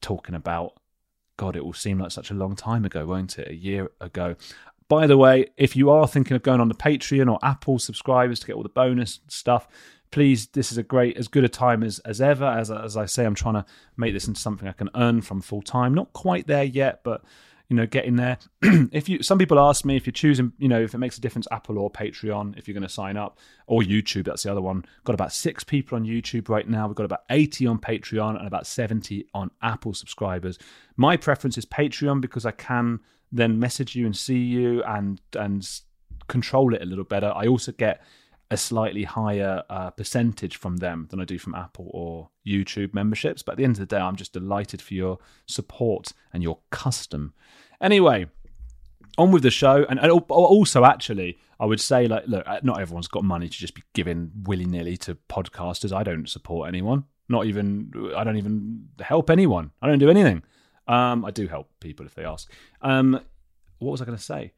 talking 0.01 0.35
about 0.35 0.75
God, 1.39 1.57
it 1.57 1.65
will 1.65 1.73
seem 1.73 1.99
like 1.99 2.11
such 2.11 2.31
a 2.31 2.35
long 2.35 2.55
time 2.55 2.85
ago, 2.85 3.07
won't 3.07 3.39
it? 3.39 3.49
A 3.49 3.55
year 3.55 3.91
ago. 4.03 4.37
By 4.89 5.07
the 5.07 5.17
way, 5.17 5.47
if 5.57 5.75
you 5.75 5.89
are 5.89 6.07
thinking 6.07 6.35
of 6.35 6.43
going 6.43 6.61
on 6.61 6.69
the 6.69 6.75
Patreon 6.75 7.31
or 7.31 7.39
Apple 7.43 7.79
subscribers 7.79 8.41
to 8.41 8.47
get 8.47 8.57
all 8.57 8.63
the 8.63 8.69
bonus 8.69 9.21
stuff, 9.29 9.69
please, 10.11 10.49
this 10.49 10.73
is 10.73 10.79
a 10.79 10.83
great, 10.83 11.17
as 11.17 11.29
good 11.29 11.45
a 11.45 11.49
time 11.49 11.83
as, 11.83 12.01
as 12.01 12.21
ever. 12.21 12.45
As, 12.45 12.71
as 12.71 12.97
I 12.97 13.07
say, 13.07 13.25
I'm 13.25 13.35
trying 13.35 13.55
to 13.55 13.65
make 13.97 14.13
this 14.13 14.27
into 14.27 14.41
something 14.41 14.69
I 14.69 14.73
can 14.73 14.91
earn 14.95 15.23
from 15.23 15.41
full 15.41 15.63
time. 15.63 15.95
Not 15.95 16.13
quite 16.13 16.47
there 16.47 16.65
yet, 16.65 17.01
but 17.05 17.23
you 17.69 17.77
know, 17.77 17.87
getting 17.87 18.17
there. 18.17 18.39
if 18.63 19.09
you, 19.09 19.23
some 19.23 19.39
people 19.39 19.59
ask 19.59 19.85
me 19.85 19.97
if 19.97 20.07
you're 20.07 20.13
choosing, 20.13 20.53
you 20.59 20.69
know, 20.69 20.81
if 20.81 20.95
it 20.95 20.99
makes 20.99 21.19
a 21.19 21.21
difference, 21.21 21.47
Apple 21.51 21.79
or 21.79 21.91
Patreon, 21.91 22.59
if 22.59 22.67
you're 22.67 22.75
going 22.75 22.83
to 22.83 22.89
sign 22.89 23.17
up, 23.17 23.39
or 23.67 23.83
YouTube. 23.83 24.25
That's 24.25 24.43
the 24.43 24.51
other 24.51 24.63
one. 24.63 24.85
Got 25.05 25.15
about 25.15 25.33
six 25.33 25.65
people 25.65 25.97
on 25.97 26.05
YouTube 26.05 26.49
right 26.49 26.67
now. 26.67 26.87
We've 26.87 26.97
got 26.97 27.05
about 27.05 27.25
80 27.29 27.67
on 27.67 27.79
Patreon 27.79 28.39
and 28.39 28.47
about 28.47 28.67
70 28.67 29.27
on 29.35 29.51
Apple 29.63 29.93
subscribers. 29.93 30.59
My 30.97 31.17
preference 31.17 31.59
is 31.59 31.67
Patreon 31.67 32.23
because 32.23 32.47
I 32.47 32.53
can 32.53 33.01
then 33.31 33.59
message 33.59 33.95
you 33.95 34.07
and 34.07 34.17
see 34.17 34.39
you 34.39 34.83
and 34.85 35.21
and 35.35 35.69
control 36.29 36.75
it 36.75 36.83
a 36.83 36.87
little 36.87 37.05
better. 37.05 37.33
I 37.35 37.47
also 37.47 37.73
get 37.73 38.03
a 38.51 38.57
slightly 38.57 39.05
higher 39.05 39.63
uh, 39.69 39.91
percentage 39.91 40.57
from 40.57 40.79
them 40.79 41.07
than 41.11 41.21
I 41.21 41.25
do 41.25 41.39
from 41.39 41.55
Apple 41.55 41.91
or 41.93 42.31
YouTube 42.47 42.95
memberships. 42.95 43.43
But 43.43 43.53
at 43.53 43.59
the 43.59 43.65
end 43.65 43.77
of 43.77 43.81
the 43.81 43.87
day, 43.87 44.01
I'm 44.01 44.17
just 44.17 44.33
delighted 44.33 44.81
for 44.81 44.95
your 44.95 45.19
support 45.47 46.13
and 46.33 46.43
your 46.43 46.59
custom. 46.71 47.35
Anyway, 47.81 48.27
on 49.19 49.33
with 49.33 49.43
the 49.43 49.51
show. 49.51 49.85
And, 49.91 49.99
and 50.01 50.11
also, 50.11 50.85
actually, 50.85 51.39
I 51.61 51.67
would 51.67 51.81
say, 51.81 52.07
like, 52.07 52.25
look, 52.27 52.45
uh, 52.47 52.61
not 52.63 52.81
everyone's 52.81 53.09
got 53.09 53.25
money 53.25 53.49
to 53.49 53.59
just 53.59 53.75
be 53.75 53.83
giving 53.93 54.31
willy 54.45 54.65
nilly 54.65 54.97
to 54.99 55.17
podcasters. 55.29 55.95
I 55.95 56.05
don't 56.05 56.29
support 56.29 56.69
anyone. 56.69 57.05
Not 57.29 57.45
even, 57.45 58.13
I 58.17 58.25
don't 58.25 58.39
even 58.39 58.89
help 59.01 59.29
anyone. 59.29 59.73
I 59.83 59.89
don't 59.89 59.99
do 59.99 60.09
anything. 60.09 60.43
Um, 60.87 61.25
I 61.25 61.31
do 61.31 61.49
help 61.49 61.69
people 61.81 62.07
if 62.07 62.15
they 62.15 62.25
ask. 62.25 62.51
Um, 62.81 63.21
what 63.79 63.91
was 63.91 64.01
I 64.01 64.07
going 64.07 64.17
to 64.17 64.25
say? 64.25 64.53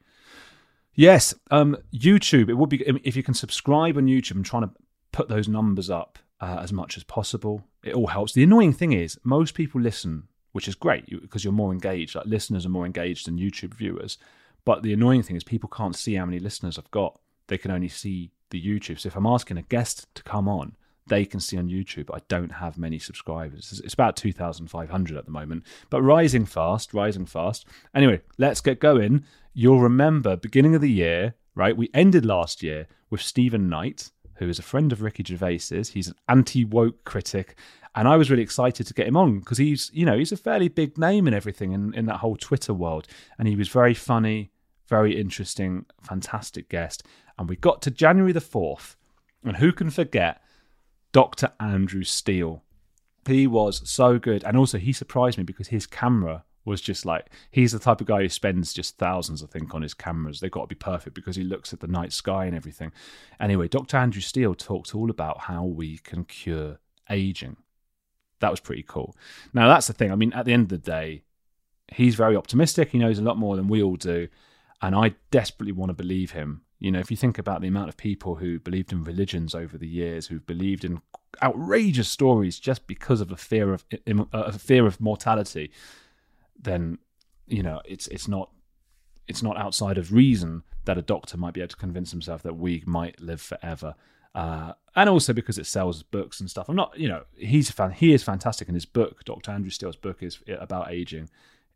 Yes, 0.93 1.33
um, 1.49 1.77
YouTube. 1.93 2.49
It 2.49 2.55
would 2.55 2.69
be 2.69 2.81
if 2.81 3.15
you 3.15 3.23
can 3.23 3.33
subscribe 3.33 3.97
on 3.97 4.05
YouTube. 4.05 4.35
I'm 4.35 4.43
trying 4.43 4.63
to 4.63 4.71
put 5.11 5.29
those 5.29 5.47
numbers 5.47 5.89
up 5.89 6.19
uh, 6.39 6.59
as 6.61 6.73
much 6.73 6.97
as 6.97 7.03
possible. 7.03 7.63
It 7.83 7.95
all 7.95 8.07
helps. 8.07 8.33
The 8.33 8.43
annoying 8.43 8.73
thing 8.73 8.91
is, 8.91 9.19
most 9.23 9.53
people 9.53 9.79
listen, 9.81 10.23
which 10.51 10.67
is 10.67 10.75
great 10.75 11.05
because 11.21 11.43
you're 11.43 11.53
more 11.53 11.71
engaged. 11.71 12.15
Like 12.15 12.25
listeners 12.25 12.65
are 12.65 12.69
more 12.69 12.85
engaged 12.85 13.27
than 13.27 13.37
YouTube 13.37 13.73
viewers. 13.73 14.17
But 14.65 14.83
the 14.83 14.93
annoying 14.93 15.23
thing 15.23 15.35
is, 15.35 15.43
people 15.43 15.69
can't 15.69 15.95
see 15.95 16.15
how 16.15 16.25
many 16.25 16.39
listeners 16.39 16.77
I've 16.77 16.91
got. 16.91 17.19
They 17.47 17.57
can 17.57 17.71
only 17.71 17.87
see 17.87 18.31
the 18.51 18.61
YouTube. 18.61 18.99
So 18.99 19.07
if 19.07 19.15
I'm 19.15 19.25
asking 19.25 19.57
a 19.57 19.63
guest 19.63 20.13
to 20.15 20.23
come 20.23 20.47
on, 20.47 20.75
they 21.11 21.25
can 21.25 21.41
see 21.41 21.57
on 21.57 21.67
YouTube. 21.67 22.09
I 22.13 22.21
don't 22.29 22.53
have 22.53 22.77
many 22.77 22.97
subscribers. 22.97 23.81
It's 23.83 23.93
about 23.93 24.15
2,500 24.15 25.17
at 25.17 25.25
the 25.25 25.31
moment, 25.31 25.65
but 25.89 26.01
rising 26.01 26.45
fast, 26.45 26.93
rising 26.93 27.25
fast. 27.25 27.67
Anyway, 27.93 28.21
let's 28.37 28.61
get 28.61 28.79
going. 28.79 29.25
You'll 29.53 29.81
remember 29.81 30.37
beginning 30.37 30.73
of 30.73 30.79
the 30.79 30.89
year, 30.89 31.35
right? 31.53 31.75
We 31.75 31.89
ended 31.93 32.25
last 32.25 32.63
year 32.63 32.87
with 33.09 33.21
Stephen 33.21 33.67
Knight, 33.67 34.09
who 34.35 34.47
is 34.47 34.57
a 34.57 34.63
friend 34.63 34.93
of 34.93 35.01
Ricky 35.01 35.21
Gervais's. 35.21 35.89
He's 35.89 36.07
an 36.07 36.15
anti-woke 36.29 37.03
critic, 37.03 37.57
and 37.93 38.07
I 38.07 38.15
was 38.15 38.31
really 38.31 38.41
excited 38.41 38.87
to 38.87 38.93
get 38.93 39.07
him 39.07 39.17
on 39.17 39.39
because 39.39 39.57
he's, 39.57 39.91
you 39.93 40.05
know, 40.05 40.17
he's 40.17 40.31
a 40.31 40.37
fairly 40.37 40.69
big 40.69 40.97
name 40.97 41.27
and 41.27 41.35
everything 41.35 41.73
in, 41.73 41.93
in 41.93 42.05
that 42.05 42.21
whole 42.21 42.37
Twitter 42.37 42.73
world, 42.73 43.05
and 43.37 43.49
he 43.49 43.57
was 43.57 43.67
very 43.67 43.93
funny, 43.93 44.51
very 44.87 45.19
interesting, 45.19 45.85
fantastic 46.01 46.69
guest. 46.69 47.03
And 47.37 47.49
we 47.49 47.57
got 47.57 47.81
to 47.81 47.91
January 47.91 48.31
the 48.31 48.39
4th, 48.39 48.95
and 49.43 49.57
who 49.57 49.73
can 49.73 49.89
forget 49.89 50.41
Dr. 51.11 51.51
Andrew 51.59 52.03
Steele. 52.03 52.63
He 53.27 53.45
was 53.47 53.87
so 53.89 54.17
good. 54.17 54.43
And 54.43 54.57
also, 54.57 54.77
he 54.77 54.93
surprised 54.93 55.37
me 55.37 55.43
because 55.43 55.67
his 55.67 55.85
camera 55.85 56.43
was 56.63 56.81
just 56.81 57.05
like 57.05 57.27
he's 57.49 57.71
the 57.71 57.79
type 57.79 58.01
of 58.01 58.07
guy 58.07 58.21
who 58.21 58.29
spends 58.29 58.73
just 58.73 58.97
thousands, 58.97 59.43
I 59.43 59.47
think, 59.47 59.73
on 59.73 59.81
his 59.81 59.93
cameras. 59.93 60.39
They've 60.39 60.51
got 60.51 60.61
to 60.61 60.67
be 60.67 60.75
perfect 60.75 61.15
because 61.15 61.35
he 61.35 61.43
looks 61.43 61.73
at 61.73 61.79
the 61.79 61.87
night 61.87 62.13
sky 62.13 62.45
and 62.45 62.55
everything. 62.55 62.91
Anyway, 63.39 63.67
Dr. 63.67 63.97
Andrew 63.97 64.21
Steele 64.21 64.55
talked 64.55 64.93
all 64.95 65.09
about 65.09 65.41
how 65.41 65.63
we 65.63 65.97
can 65.97 66.23
cure 66.23 66.79
aging. 67.09 67.57
That 68.39 68.51
was 68.51 68.59
pretty 68.59 68.83
cool. 68.83 69.15
Now, 69.53 69.67
that's 69.67 69.87
the 69.87 69.93
thing. 69.93 70.11
I 70.11 70.15
mean, 70.15 70.33
at 70.33 70.45
the 70.45 70.53
end 70.53 70.63
of 70.63 70.69
the 70.69 70.77
day, 70.77 71.23
he's 71.93 72.15
very 72.15 72.35
optimistic. 72.35 72.89
He 72.89 72.97
knows 72.97 73.19
a 73.19 73.23
lot 73.23 73.37
more 73.37 73.55
than 73.55 73.67
we 73.67 73.83
all 73.83 73.95
do. 73.95 74.27
And 74.81 74.95
I 74.95 75.15
desperately 75.29 75.73
want 75.73 75.89
to 75.89 75.93
believe 75.93 76.31
him. 76.31 76.61
You 76.81 76.91
know, 76.91 76.99
if 76.99 77.11
you 77.11 77.15
think 77.15 77.37
about 77.37 77.61
the 77.61 77.67
amount 77.67 77.89
of 77.89 77.95
people 77.95 78.35
who 78.35 78.59
believed 78.59 78.91
in 78.91 79.03
religions 79.03 79.53
over 79.53 79.77
the 79.77 79.87
years, 79.87 80.27
who've 80.27 80.45
believed 80.47 80.83
in 80.83 80.99
outrageous 81.41 82.09
stories 82.09 82.59
just 82.59 82.87
because 82.87 83.21
of 83.21 83.31
a 83.31 83.37
fear 83.37 83.71
of 83.71 83.85
a 84.33 84.51
fear 84.51 84.87
of 84.87 84.99
mortality, 84.99 85.71
then 86.59 86.97
you 87.47 87.61
know 87.61 87.81
it's 87.85 88.07
it's 88.07 88.27
not 88.27 88.49
it's 89.27 89.43
not 89.43 89.57
outside 89.57 89.99
of 89.99 90.11
reason 90.11 90.63
that 90.85 90.97
a 90.97 91.03
doctor 91.03 91.37
might 91.37 91.53
be 91.53 91.61
able 91.61 91.67
to 91.67 91.75
convince 91.75 92.09
himself 92.09 92.41
that 92.41 92.57
we 92.57 92.83
might 92.87 93.21
live 93.21 93.39
forever. 93.39 93.93
Uh, 94.33 94.73
and 94.95 95.07
also 95.07 95.33
because 95.33 95.59
it 95.59 95.67
sells 95.67 96.01
books 96.01 96.39
and 96.39 96.49
stuff. 96.49 96.67
I'm 96.67 96.75
not, 96.75 96.97
you 96.97 97.07
know, 97.07 97.25
he's 97.37 97.69
fan. 97.69 97.91
He 97.91 98.11
is 98.11 98.23
fantastic, 98.23 98.67
and 98.67 98.75
his 98.75 98.85
book, 98.85 99.23
Dr. 99.23 99.51
Andrew 99.51 99.69
Steele's 99.69 99.95
book, 99.95 100.23
is 100.23 100.39
about 100.47 100.91
aging, 100.91 101.29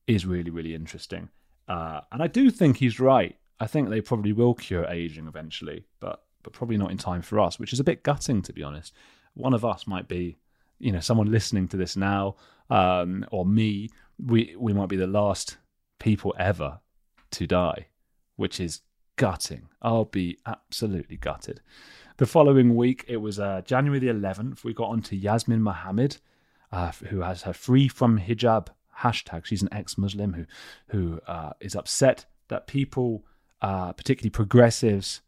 is 0.07 0.25
really 0.25 0.50
really 0.50 0.74
interesting. 0.74 1.29
Uh, 1.67 2.01
and 2.12 2.24
I 2.24 2.27
do 2.27 2.50
think 2.50 2.77
he's 2.77 3.00
right. 3.00 3.38
I 3.59 3.67
think 3.67 3.89
they 3.89 4.01
probably 4.01 4.33
will 4.33 4.53
cure 4.53 4.85
aging 4.85 5.27
eventually, 5.27 5.85
but 6.00 6.24
but 6.43 6.53
probably 6.53 6.77
not 6.77 6.91
in 6.91 6.97
time 6.97 7.24
for 7.24 7.39
us, 7.39 7.57
which 7.57 7.74
is 7.74 7.79
a 7.79 7.83
bit 7.83 8.03
gutting 8.03 8.41
to 8.43 8.53
be 8.53 8.63
honest. 8.63 8.93
One 9.33 9.53
of 9.53 9.65
us 9.65 9.88
might 9.88 10.07
be, 10.07 10.38
you 10.77 10.91
know, 10.91 11.00
someone 11.00 11.31
listening 11.31 11.67
to 11.69 11.77
this 11.77 11.95
now, 11.95 12.35
um, 12.69 13.25
or 13.31 13.45
me. 13.45 13.89
We 14.24 14.55
we 14.57 14.74
might 14.74 14.89
be 14.89 14.95
the 14.95 15.07
last 15.07 15.57
people 16.00 16.33
ever 16.38 16.79
to 17.31 17.47
die, 17.47 17.88
which 18.35 18.59
is 18.59 18.81
gutting. 19.15 19.69
I'll 19.81 20.05
be 20.05 20.38
absolutely 20.45 21.17
gutted. 21.17 21.62
The 22.17 22.25
following 22.25 22.75
week, 22.75 23.03
it 23.07 23.17
was 23.17 23.39
uh, 23.39 23.62
January 23.65 24.00
the 24.00 24.07
11th. 24.07 24.63
We 24.63 24.74
got 24.74 24.89
onto 24.89 25.17
Yasmin 25.17 25.62
Mohammed, 25.62 26.17
uh, 26.71 26.91
who 27.09 27.21
has 27.21 27.41
her 27.41 27.51
free 27.51 27.89
from 27.89 28.19
hijab 28.19 28.67
hashtag. 29.01 29.45
She's 29.45 29.62
an 29.62 29.74
ex-Muslim 29.74 30.33
who 30.33 30.45
who 30.88 31.19
uh, 31.27 31.51
is 31.59 31.75
upset 31.75 32.25
that 32.47 32.67
people 32.67 33.25
uh, 33.62 33.93
particularly 33.93 34.29
progressives, 34.29 35.21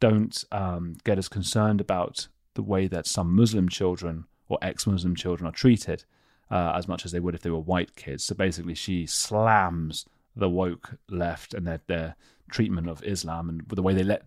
don't 0.00 0.44
um, 0.50 0.96
get 1.04 1.18
as 1.18 1.28
concerned 1.28 1.80
about 1.80 2.28
the 2.54 2.62
way 2.62 2.86
that 2.88 3.06
some 3.06 3.34
Muslim 3.34 3.68
children 3.68 4.24
or 4.48 4.58
ex 4.60 4.86
Muslim 4.86 5.14
children 5.14 5.48
are 5.48 5.52
treated 5.52 6.04
uh, 6.50 6.72
as 6.76 6.86
much 6.86 7.04
as 7.04 7.12
they 7.12 7.20
would 7.20 7.34
if 7.34 7.42
they 7.42 7.50
were 7.50 7.58
white 7.58 7.96
kids. 7.96 8.24
So 8.24 8.34
basically, 8.34 8.74
she 8.74 9.06
slams 9.06 10.06
the 10.36 10.48
woke 10.48 10.96
left 11.08 11.54
and 11.54 11.66
their, 11.66 11.80
their 11.86 12.16
treatment 12.50 12.88
of 12.88 13.02
Islam 13.04 13.48
and 13.48 13.62
the 13.68 13.82
way 13.82 13.94
they 13.94 14.02
let 14.02 14.26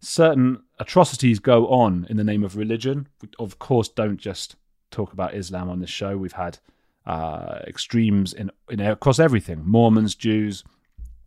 certain 0.00 0.62
atrocities 0.78 1.38
go 1.38 1.66
on 1.68 2.06
in 2.08 2.16
the 2.16 2.24
name 2.24 2.44
of 2.44 2.56
religion. 2.56 3.08
We, 3.20 3.28
of 3.38 3.58
course, 3.58 3.88
don't 3.88 4.18
just 4.18 4.56
talk 4.90 5.12
about 5.12 5.34
Islam 5.34 5.68
on 5.68 5.80
this 5.80 5.90
show. 5.90 6.16
We've 6.16 6.32
had 6.32 6.58
uh, 7.06 7.60
extremes 7.66 8.32
in, 8.32 8.50
in 8.70 8.80
across 8.80 9.18
everything: 9.18 9.62
Mormons, 9.64 10.14
Jews, 10.14 10.64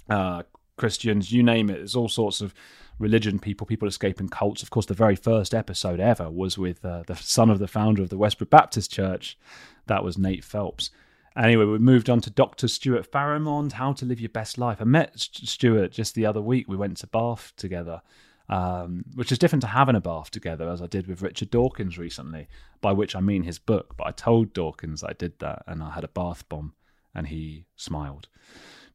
uh, 0.09 0.43
Christians, 0.81 1.31
you 1.31 1.43
name 1.43 1.69
it. 1.69 1.75
There's 1.75 1.95
all 1.95 2.09
sorts 2.09 2.41
of 2.41 2.55
religion 2.97 3.37
people, 3.37 3.67
people 3.67 3.87
escaping 3.87 4.29
cults. 4.29 4.63
Of 4.63 4.71
course, 4.71 4.87
the 4.87 4.95
very 4.95 5.15
first 5.15 5.53
episode 5.53 5.99
ever 5.99 6.27
was 6.27 6.57
with 6.57 6.83
uh, 6.83 7.03
the 7.05 7.15
son 7.15 7.51
of 7.51 7.59
the 7.59 7.67
founder 7.67 8.01
of 8.01 8.09
the 8.09 8.17
Westboro 8.17 8.49
Baptist 8.49 8.91
Church. 8.91 9.37
That 9.85 10.03
was 10.03 10.17
Nate 10.17 10.43
Phelps. 10.43 10.89
Anyway, 11.37 11.65
we 11.65 11.77
moved 11.77 12.09
on 12.09 12.19
to 12.21 12.31
Dr. 12.31 12.67
Stuart 12.67 13.11
Farrimond, 13.11 13.73
How 13.73 13.93
to 13.93 14.05
Live 14.05 14.19
Your 14.19 14.29
Best 14.29 14.57
Life. 14.57 14.79
I 14.81 14.85
met 14.85 15.19
Stuart 15.19 15.91
just 15.91 16.15
the 16.15 16.25
other 16.25 16.41
week. 16.41 16.67
We 16.67 16.75
went 16.75 16.97
to 16.97 17.07
Bath 17.07 17.53
together, 17.57 18.01
um, 18.49 19.05
which 19.13 19.31
is 19.31 19.37
different 19.37 19.61
to 19.61 19.67
having 19.67 19.95
a 19.95 20.01
bath 20.01 20.31
together, 20.31 20.67
as 20.67 20.81
I 20.81 20.87
did 20.87 21.05
with 21.05 21.21
Richard 21.21 21.51
Dawkins 21.51 21.99
recently, 21.99 22.47
by 22.81 22.91
which 22.91 23.15
I 23.15 23.19
mean 23.19 23.43
his 23.43 23.59
book. 23.59 23.97
But 23.97 24.07
I 24.07 24.11
told 24.11 24.51
Dawkins 24.51 25.03
I 25.03 25.13
did 25.13 25.37
that 25.39 25.61
and 25.67 25.83
I 25.83 25.91
had 25.91 26.03
a 26.03 26.07
bath 26.07 26.49
bomb, 26.49 26.73
and 27.13 27.27
he 27.27 27.65
smiled. 27.75 28.27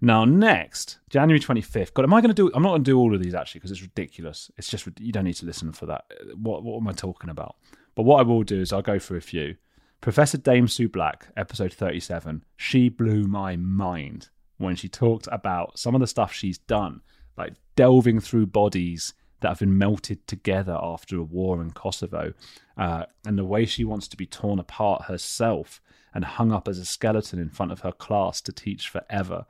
Now, 0.00 0.24
next, 0.24 0.98
January 1.08 1.40
25th. 1.40 1.94
God, 1.94 2.04
am 2.04 2.12
I 2.12 2.20
going 2.20 2.34
to 2.34 2.34
do? 2.34 2.50
I'm 2.54 2.62
not 2.62 2.70
going 2.70 2.84
to 2.84 2.90
do 2.90 2.98
all 2.98 3.14
of 3.14 3.22
these 3.22 3.34
actually 3.34 3.60
because 3.60 3.70
it's 3.70 3.82
ridiculous. 3.82 4.50
It's 4.58 4.68
just, 4.68 4.86
you 5.00 5.12
don't 5.12 5.24
need 5.24 5.34
to 5.34 5.46
listen 5.46 5.72
for 5.72 5.86
that. 5.86 6.04
What, 6.34 6.62
what 6.62 6.80
am 6.80 6.88
I 6.88 6.92
talking 6.92 7.30
about? 7.30 7.56
But 7.94 8.02
what 8.02 8.20
I 8.20 8.22
will 8.22 8.42
do 8.42 8.60
is 8.60 8.72
I'll 8.72 8.82
go 8.82 8.98
through 8.98 9.18
a 9.18 9.22
few. 9.22 9.56
Professor 10.02 10.36
Dame 10.36 10.68
Sue 10.68 10.88
Black, 10.88 11.28
episode 11.36 11.72
37, 11.72 12.44
she 12.56 12.88
blew 12.88 13.24
my 13.24 13.56
mind 13.56 14.28
when 14.58 14.76
she 14.76 14.88
talked 14.88 15.28
about 15.32 15.78
some 15.78 15.94
of 15.94 16.00
the 16.00 16.06
stuff 16.06 16.32
she's 16.32 16.58
done, 16.58 17.00
like 17.36 17.54
delving 17.74 18.20
through 18.20 18.46
bodies 18.46 19.14
that 19.40 19.48
have 19.48 19.58
been 19.58 19.76
melted 19.76 20.26
together 20.26 20.78
after 20.80 21.18
a 21.18 21.22
war 21.22 21.60
in 21.62 21.70
Kosovo, 21.70 22.34
uh, 22.76 23.04
and 23.26 23.38
the 23.38 23.44
way 23.44 23.64
she 23.64 23.84
wants 23.84 24.08
to 24.08 24.16
be 24.16 24.26
torn 24.26 24.58
apart 24.58 25.04
herself 25.04 25.80
and 26.14 26.24
hung 26.24 26.52
up 26.52 26.68
as 26.68 26.78
a 26.78 26.84
skeleton 26.84 27.38
in 27.38 27.50
front 27.50 27.72
of 27.72 27.80
her 27.80 27.92
class 27.92 28.40
to 28.42 28.52
teach 28.52 28.88
forever 28.88 29.44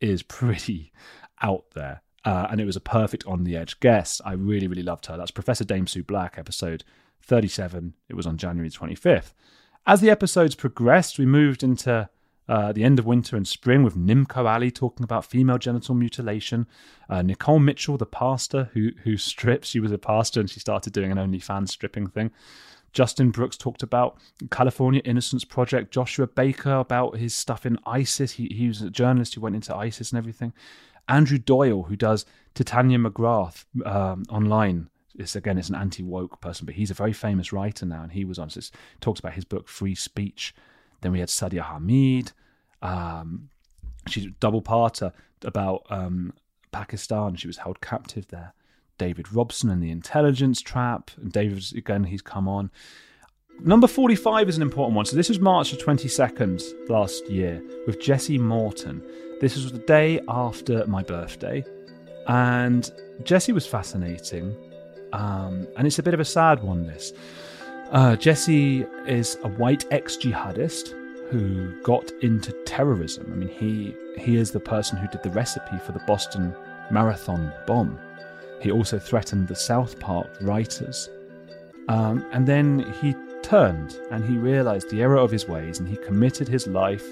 is 0.00 0.22
pretty 0.22 0.92
out 1.42 1.64
there. 1.74 2.02
Uh, 2.24 2.48
and 2.50 2.60
it 2.60 2.64
was 2.64 2.76
a 2.76 2.80
perfect 2.80 3.24
on 3.26 3.44
the 3.44 3.56
edge 3.56 3.78
guest. 3.78 4.20
I 4.24 4.32
really, 4.32 4.66
really 4.66 4.82
loved 4.82 5.06
her. 5.06 5.16
That's 5.16 5.30
Professor 5.30 5.64
Dame 5.64 5.86
Sue 5.86 6.02
Black, 6.02 6.36
episode 6.36 6.82
37. 7.22 7.94
It 8.08 8.14
was 8.14 8.26
on 8.26 8.36
January 8.36 8.68
25th. 8.68 9.32
As 9.86 10.00
the 10.00 10.10
episodes 10.10 10.56
progressed, 10.56 11.18
we 11.18 11.26
moved 11.26 11.62
into 11.62 12.08
uh, 12.48 12.72
the 12.72 12.84
end 12.84 12.98
of 12.98 13.06
winter 13.06 13.36
and 13.36 13.46
spring 13.46 13.82
with 13.82 13.96
Nimco 13.96 14.44
Ali 14.44 14.70
talking 14.70 15.04
about 15.04 15.24
female 15.24 15.58
genital 15.58 15.94
mutilation. 15.94 16.66
Uh, 17.08 17.22
Nicole 17.22 17.58
Mitchell, 17.58 17.96
the 17.96 18.06
pastor 18.06 18.70
who 18.74 18.90
who 19.04 19.16
strips, 19.16 19.68
she 19.68 19.80
was 19.80 19.92
a 19.92 19.98
pastor 19.98 20.40
and 20.40 20.50
she 20.50 20.60
started 20.60 20.92
doing 20.92 21.10
an 21.10 21.18
OnlyFans 21.18 21.68
stripping 21.68 22.08
thing. 22.08 22.30
Justin 22.92 23.30
Brooks 23.30 23.56
talked 23.56 23.82
about 23.82 24.18
California 24.50 25.02
Innocence 25.04 25.44
Project. 25.44 25.92
Joshua 25.92 26.26
Baker 26.26 26.74
about 26.74 27.16
his 27.16 27.34
stuff 27.34 27.66
in 27.66 27.78
ISIS. 27.86 28.32
He, 28.32 28.46
he 28.46 28.68
was 28.68 28.82
a 28.82 28.90
journalist 28.90 29.34
who 29.34 29.40
went 29.40 29.54
into 29.54 29.74
ISIS 29.74 30.12
and 30.12 30.18
everything. 30.18 30.52
Andrew 31.08 31.38
Doyle, 31.38 31.84
who 31.84 31.96
does 31.96 32.24
Titania 32.54 32.98
McGrath 32.98 33.64
um, 33.84 34.24
online. 34.28 34.88
It's 35.14 35.36
again, 35.36 35.58
it's 35.58 35.68
an 35.68 35.74
anti 35.74 36.02
woke 36.02 36.40
person, 36.40 36.66
but 36.66 36.74
he's 36.74 36.90
a 36.90 36.94
very 36.94 37.12
famous 37.12 37.52
writer 37.52 37.86
now, 37.86 38.02
and 38.02 38.12
he 38.12 38.24
was 38.24 38.38
on. 38.38 38.48
This 38.54 38.70
talks 39.00 39.20
about 39.20 39.34
his 39.34 39.44
book 39.44 39.68
Free 39.68 39.94
Speech. 39.94 40.54
Then 41.00 41.12
we 41.12 41.20
had 41.20 41.28
Sadia 41.28 41.62
Hameed. 41.62 42.32
Um, 42.82 43.48
she's 44.08 44.26
a 44.26 44.30
double 44.40 44.62
parter 44.62 45.12
about 45.42 45.86
um, 45.90 46.32
Pakistan. 46.72 47.36
She 47.36 47.46
was 47.46 47.58
held 47.58 47.80
captive 47.80 48.28
there. 48.28 48.52
David 48.98 49.32
Robson 49.32 49.70
and 49.70 49.82
the 49.82 49.90
Intelligence 49.90 50.60
Trap. 50.60 51.10
And 51.16 51.32
David, 51.32 51.64
again, 51.76 52.04
he's 52.04 52.22
come 52.22 52.48
on. 52.48 52.70
Number 53.60 53.86
45 53.86 54.48
is 54.48 54.56
an 54.56 54.62
important 54.62 54.96
one. 54.96 55.06
So 55.06 55.16
this 55.16 55.28
was 55.28 55.40
March 55.40 55.70
the 55.70 55.78
22nd 55.78 56.90
last 56.90 57.26
year 57.28 57.62
with 57.86 58.00
Jesse 58.00 58.38
Morton. 58.38 59.02
This 59.40 59.54
was 59.54 59.72
the 59.72 59.78
day 59.78 60.20
after 60.28 60.86
my 60.86 61.02
birthday. 61.02 61.64
And 62.26 62.90
Jesse 63.22 63.52
was 63.52 63.66
fascinating. 63.66 64.54
Um, 65.12 65.66
and 65.76 65.86
it's 65.86 65.98
a 65.98 66.02
bit 66.02 66.14
of 66.14 66.20
a 66.20 66.24
sad 66.24 66.62
one, 66.62 66.86
this. 66.86 67.12
Uh, 67.90 68.16
Jesse 68.16 68.84
is 69.06 69.38
a 69.44 69.48
white 69.48 69.86
ex 69.90 70.16
jihadist 70.16 70.94
who 71.30 71.72
got 71.82 72.10
into 72.22 72.52
terrorism. 72.64 73.30
I 73.32 73.36
mean, 73.36 73.48
he 73.48 73.94
he 74.20 74.36
is 74.36 74.50
the 74.50 74.60
person 74.60 74.98
who 74.98 75.08
did 75.08 75.22
the 75.22 75.30
recipe 75.30 75.78
for 75.78 75.92
the 75.92 76.00
Boston 76.00 76.54
Marathon 76.90 77.52
bomb. 77.66 77.98
He 78.60 78.70
also 78.70 78.98
threatened 78.98 79.48
the 79.48 79.56
South 79.56 79.98
Park 80.00 80.28
writers. 80.40 81.08
Um, 81.88 82.24
and 82.32 82.46
then 82.46 82.80
he 83.00 83.14
turned 83.42 83.98
and 84.10 84.24
he 84.24 84.36
realized 84.36 84.90
the 84.90 85.02
error 85.02 85.18
of 85.18 85.30
his 85.30 85.46
ways 85.46 85.78
and 85.78 85.88
he 85.88 85.96
committed 85.96 86.48
his 86.48 86.66
life 86.66 87.04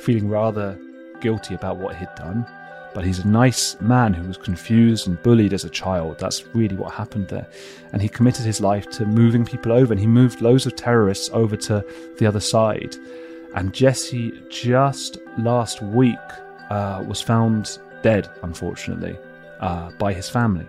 feeling 0.00 0.28
rather 0.28 0.78
guilty 1.20 1.54
about 1.54 1.78
what 1.78 1.96
he'd 1.96 2.14
done. 2.16 2.46
But 2.94 3.04
he's 3.04 3.20
a 3.20 3.26
nice 3.26 3.80
man 3.80 4.12
who 4.12 4.28
was 4.28 4.36
confused 4.36 5.08
and 5.08 5.22
bullied 5.22 5.54
as 5.54 5.64
a 5.64 5.70
child. 5.70 6.18
That's 6.18 6.44
really 6.54 6.76
what 6.76 6.92
happened 6.92 7.28
there. 7.28 7.46
And 7.92 8.02
he 8.02 8.08
committed 8.08 8.44
his 8.44 8.60
life 8.60 8.90
to 8.90 9.06
moving 9.06 9.46
people 9.46 9.72
over, 9.72 9.94
and 9.94 10.00
he 10.00 10.06
moved 10.06 10.42
loads 10.42 10.66
of 10.66 10.76
terrorists 10.76 11.30
over 11.32 11.56
to 11.56 11.82
the 12.18 12.26
other 12.26 12.40
side. 12.40 12.94
And 13.54 13.72
Jesse, 13.72 14.32
just 14.50 15.18
last 15.38 15.80
week, 15.80 16.18
uh, 16.68 17.02
was 17.06 17.22
found 17.22 17.78
dead, 18.02 18.28
unfortunately, 18.42 19.16
uh, 19.60 19.90
by 19.92 20.12
his 20.12 20.28
family. 20.28 20.66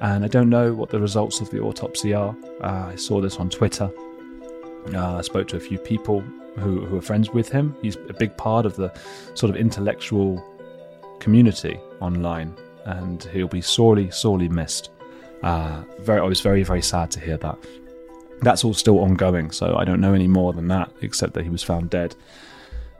And 0.00 0.24
I 0.24 0.28
don't 0.28 0.48
know 0.48 0.74
what 0.74 0.90
the 0.90 1.00
results 1.00 1.40
of 1.40 1.50
the 1.50 1.60
autopsy 1.60 2.14
are. 2.14 2.36
Uh, 2.62 2.90
I 2.92 2.96
saw 2.96 3.20
this 3.20 3.36
on 3.36 3.50
Twitter. 3.50 3.90
Uh, 4.94 5.16
I 5.16 5.22
spoke 5.22 5.48
to 5.48 5.56
a 5.56 5.60
few 5.60 5.78
people 5.78 6.20
who, 6.58 6.84
who 6.86 6.96
are 6.96 7.02
friends 7.02 7.30
with 7.30 7.48
him. 7.48 7.76
He's 7.82 7.96
a 7.96 8.14
big 8.14 8.36
part 8.36 8.66
of 8.66 8.76
the 8.76 8.92
sort 9.34 9.50
of 9.50 9.56
intellectual 9.56 10.42
community 11.20 11.80
online, 12.00 12.54
and 12.84 13.22
he'll 13.24 13.48
be 13.48 13.60
sorely, 13.60 14.10
sorely 14.10 14.48
missed. 14.48 14.90
Uh, 15.42 15.82
very, 16.00 16.20
I 16.20 16.24
was 16.24 16.40
very, 16.40 16.62
very 16.62 16.82
sad 16.82 17.10
to 17.12 17.20
hear 17.20 17.36
that. 17.38 17.58
That's 18.40 18.64
all 18.64 18.74
still 18.74 19.00
ongoing, 19.00 19.50
so 19.50 19.76
I 19.76 19.84
don't 19.84 20.00
know 20.00 20.14
any 20.14 20.28
more 20.28 20.52
than 20.52 20.68
that, 20.68 20.92
except 21.02 21.34
that 21.34 21.44
he 21.44 21.50
was 21.50 21.62
found 21.62 21.90
dead. 21.90 22.14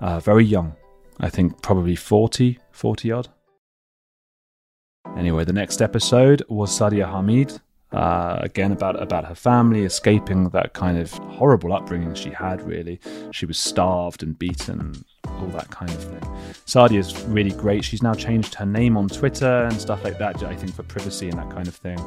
Uh, 0.01 0.21
very 0.21 0.45
young. 0.45 0.75
I 1.21 1.31
think 1.31 1.63
probably 1.63 1.97
40, 1.97 2.59
40 2.71 3.13
odd. 3.13 3.29
Anyway, 5.17 5.45
the 5.45 5.53
next 5.53 5.83
episode 5.83 6.43
was 6.49 6.71
Sadia 6.71 7.11
Hameed, 7.11 7.61
uh, 7.93 8.39
again 8.41 8.73
about 8.73 9.01
about 9.03 9.25
her 9.25 9.35
family 9.35 9.85
escaping 9.85 10.49
that 10.51 10.75
kind 10.75 10.99
of 10.99 11.11
horrible 11.13 11.73
upbringing 11.73 12.15
she 12.15 12.31
had. 12.31 12.61
Really, 12.63 13.01
she 13.33 13.47
was 13.47 13.59
starved 13.59 14.23
and 14.23 14.39
beaten, 14.39 15.05
all 15.27 15.47
that 15.49 15.71
kind 15.71 15.91
of 15.91 16.05
thing. 16.05 16.21
Sadia 16.67 16.99
is 16.99 17.21
really 17.25 17.53
great. 17.53 17.85
She's 17.85 18.03
now 18.03 18.15
changed 18.15 18.55
her 18.57 18.67
name 18.67 18.97
on 18.97 19.09
Twitter 19.09 19.65
and 19.65 19.81
stuff 19.81 20.05
like 20.05 20.19
that. 20.19 20.43
I 20.43 20.55
think 20.55 20.75
for 20.75 20.83
privacy 20.83 21.29
and 21.29 21.39
that 21.39 21.51
kind 21.51 21.67
of 21.67 21.75
thing. 21.75 21.99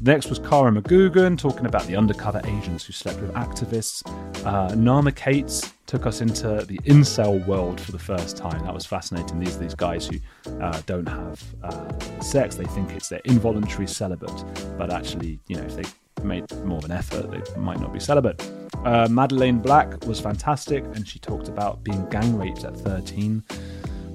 Next 0.00 0.28
was 0.28 0.38
Kara 0.38 0.70
McGugan 0.70 1.38
talking 1.38 1.66
about 1.66 1.86
the 1.86 1.96
undercover 1.96 2.40
agents 2.44 2.84
who 2.84 2.92
slept 2.92 3.18
with 3.20 3.32
activists. 3.32 4.02
Uh, 4.44 4.70
Naama 4.72 5.14
Kates 5.14 5.72
took 5.86 6.06
us 6.06 6.20
into 6.20 6.64
the 6.66 6.78
incel 6.84 7.44
world 7.46 7.80
for 7.80 7.92
the 7.92 7.98
first 7.98 8.36
time. 8.36 8.64
That 8.64 8.74
was 8.74 8.84
fascinating. 8.84 9.38
These 9.38 9.56
are 9.56 9.60
these 9.60 9.74
guys 9.74 10.06
who 10.06 10.18
uh, 10.60 10.80
don't 10.86 11.06
have 11.08 11.42
uh, 11.62 12.20
sex. 12.20 12.56
They 12.56 12.64
think 12.64 12.92
it's 12.92 13.08
their 13.08 13.20
involuntary 13.24 13.86
celibate, 13.86 14.44
but 14.76 14.92
actually, 14.92 15.38
you 15.46 15.56
know, 15.56 15.62
if 15.62 15.76
they 15.76 15.84
made 16.22 16.50
more 16.64 16.78
of 16.78 16.84
an 16.84 16.92
effort, 16.92 17.30
they 17.30 17.60
might 17.60 17.80
not 17.80 17.92
be 17.92 18.00
celibate. 18.00 18.42
Uh, 18.84 19.08
Madeleine 19.10 19.58
Black 19.58 20.04
was 20.06 20.20
fantastic, 20.20 20.84
and 20.94 21.06
she 21.06 21.18
talked 21.18 21.48
about 21.48 21.82
being 21.84 22.08
gang 22.08 22.36
raped 22.36 22.64
at 22.64 22.76
13. 22.76 23.42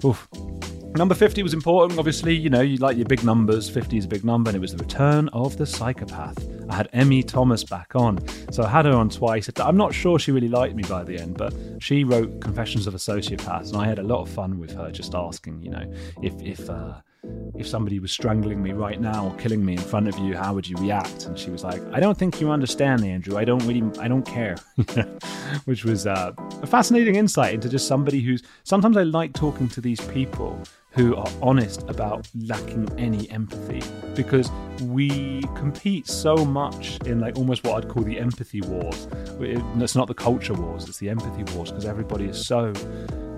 Oof, 0.03 0.27
Number 0.95 1.15
50 1.15 1.41
was 1.41 1.53
important, 1.53 1.97
obviously. 1.97 2.35
You 2.35 2.49
know, 2.49 2.59
you 2.59 2.77
like 2.77 2.97
your 2.97 3.05
big 3.05 3.23
numbers. 3.23 3.69
50 3.69 3.97
is 3.97 4.05
a 4.05 4.07
big 4.09 4.25
number, 4.25 4.49
and 4.49 4.57
it 4.57 4.59
was 4.59 4.75
the 4.75 4.83
return 4.83 5.29
of 5.29 5.55
the 5.57 5.65
psychopath. 5.65 6.37
I 6.69 6.75
had 6.75 6.89
M.E. 6.91 7.23
Thomas 7.23 7.63
back 7.63 7.95
on. 7.95 8.19
So 8.51 8.63
I 8.63 8.67
had 8.67 8.85
her 8.85 8.91
on 8.91 9.09
twice. 9.09 9.49
I'm 9.57 9.77
not 9.77 9.93
sure 9.93 10.19
she 10.19 10.31
really 10.31 10.49
liked 10.49 10.75
me 10.75 10.83
by 10.83 11.03
the 11.03 11.17
end, 11.17 11.37
but 11.37 11.53
she 11.79 12.03
wrote 12.03 12.41
Confessions 12.41 12.87
of 12.87 12.93
a 12.93 12.97
Sociopath, 12.97 13.69
and 13.69 13.77
I 13.77 13.87
had 13.87 13.99
a 13.99 14.03
lot 14.03 14.21
of 14.21 14.29
fun 14.29 14.59
with 14.59 14.73
her 14.73 14.91
just 14.91 15.15
asking, 15.15 15.61
you 15.63 15.71
know, 15.71 15.93
if, 16.21 16.33
if, 16.41 16.69
uh, 16.69 16.95
if 17.55 17.67
somebody 17.67 17.99
was 17.99 18.11
strangling 18.11 18.63
me 18.63 18.71
right 18.71 18.99
now 18.99 19.27
or 19.27 19.35
killing 19.35 19.63
me 19.63 19.73
in 19.73 19.79
front 19.79 20.07
of 20.07 20.17
you, 20.17 20.35
how 20.35 20.53
would 20.53 20.67
you 20.67 20.75
react? 20.77 21.25
And 21.25 21.37
she 21.37 21.51
was 21.51 21.63
like, 21.63 21.81
I 21.93 21.99
don't 21.99 22.17
think 22.17 22.41
you 22.41 22.49
understand, 22.49 23.05
Andrew. 23.05 23.37
I 23.37 23.45
don't 23.45 23.63
really, 23.67 23.83
I 23.99 24.07
don't 24.07 24.25
care. 24.25 24.55
Which 25.65 25.85
was 25.85 26.07
uh, 26.07 26.31
a 26.61 26.67
fascinating 26.67 27.15
insight 27.15 27.53
into 27.53 27.69
just 27.69 27.87
somebody 27.87 28.21
who's. 28.21 28.41
Sometimes 28.63 28.97
I 28.97 29.03
like 29.03 29.33
talking 29.33 29.69
to 29.69 29.81
these 29.81 30.01
people 30.07 30.61
who 30.91 31.15
are 31.15 31.29
honest 31.41 31.83
about 31.87 32.27
lacking 32.35 32.89
any 32.97 33.29
empathy 33.29 33.81
because 34.15 34.51
we 34.81 35.41
compete 35.55 36.07
so 36.07 36.35
much 36.37 36.97
in 37.05 37.19
like 37.19 37.37
almost 37.37 37.63
what 37.63 37.83
I'd 37.83 37.89
call 37.89 38.03
the 38.03 38.19
empathy 38.19 38.61
wars. 38.61 39.07
It's 39.39 39.95
not 39.95 40.07
the 40.07 40.13
culture 40.13 40.53
wars, 40.53 40.89
it's 40.89 40.97
the 40.97 41.09
empathy 41.09 41.43
wars 41.53 41.69
because 41.69 41.85
everybody 41.85 42.25
is 42.25 42.45
so 42.45 42.73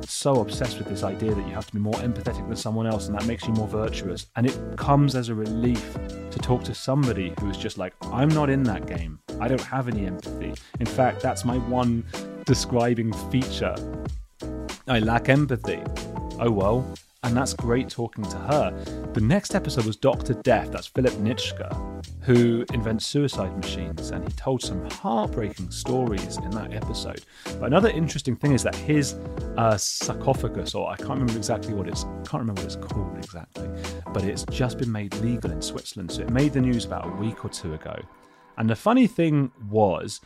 so 0.10 0.42
obsessed 0.42 0.78
with 0.78 0.88
this 0.88 1.04
idea 1.04 1.34
that 1.34 1.48
you 1.48 1.54
have 1.54 1.68
to 1.68 1.74
be 1.74 1.80
more 1.80 1.94
empathetic 1.96 2.48
than 2.48 2.56
someone 2.56 2.88
else 2.88 3.08
and 3.08 3.16
that 3.16 3.26
makes 3.26 3.46
you 3.48 3.54
more 3.54 3.68
virtuous. 3.68 4.28
And 4.36 4.46
it 4.46 4.58
comes 4.78 5.16
as 5.16 5.30
a 5.30 5.36
relief 5.36 5.98
to 6.32 6.40
talk 6.40 6.64
to 6.66 6.74
somebody 6.74 7.34
who 7.40 7.50
is 7.50 7.58
just 7.58 7.78
like, 7.78 7.94
I'm 8.04 8.30
not 8.30 8.50
in 8.50 8.64
that 8.64 8.86
game. 8.86 9.20
I 9.40 9.48
don't 9.48 9.62
have 9.62 9.88
any 9.88 10.06
empathy. 10.06 10.54
In 10.80 10.86
fact, 10.86 11.22
that's 11.22 11.46
my 11.46 11.58
one 11.58 12.04
describing 12.46 13.14
feature. 13.32 13.76
I 14.88 15.00
lack 15.00 15.30
empathy. 15.30 15.82
Oh 16.40 16.52
well, 16.52 16.86
and 17.24 17.38
that's 17.38 17.54
great 17.54 17.90
talking 17.90 18.26
to 18.26 18.38
her. 18.38 18.72
The 19.14 19.22
next 19.22 19.56
episode 19.56 19.86
was 19.86 19.96
Dr. 19.96 20.34
Death, 20.34 20.72
that's 20.72 20.88
Philip 20.88 21.14
Nitschke, 21.14 21.93
who 22.22 22.66
invents 22.74 23.06
suicide 23.06 23.56
machines, 23.58 24.12
and 24.12 24.24
he 24.24 24.32
told 24.36 24.62
some 24.62 24.90
heartbreaking 24.90 25.72
stories 25.72 26.38
in 26.38 26.50
that 26.52 26.74
episode. 26.74 27.22
But 27.46 27.64
another 27.64 27.90
interesting 27.90 28.36
thing 28.36 28.54
is 28.54 28.64
that 28.64 28.76
his 28.76 29.14
uh, 29.58 29.78
sarcophagus, 29.78 30.74
or 30.74 30.90
I 30.90 30.96
can't 30.96 31.10
remember 31.10 31.38
exactly 31.38 31.74
what 31.74 31.88
it's, 31.88 32.04
can't 32.04 32.42
remember 32.42 32.62
what 32.62 32.66
it's 32.66 32.76
called 32.76 33.18
exactly, 33.18 33.70
but 34.14 34.24
it's 34.24 34.46
just 34.52 34.78
been 34.78 34.92
made 34.92 35.14
legal 35.16 35.52
in 35.52 35.62
Switzerland. 35.62 36.12
So 36.12 36.22
it 36.22 36.30
made 36.30 36.54
the 36.54 36.62
news 36.62 36.86
about 36.86 37.06
a 37.08 37.12
week 37.18 37.44
or 37.44 37.50
two 37.50 37.74
ago. 37.74 38.00
And 38.58 38.70
the 38.70 38.76
funny 38.76 39.08
thing 39.08 39.52
was, 39.70 40.22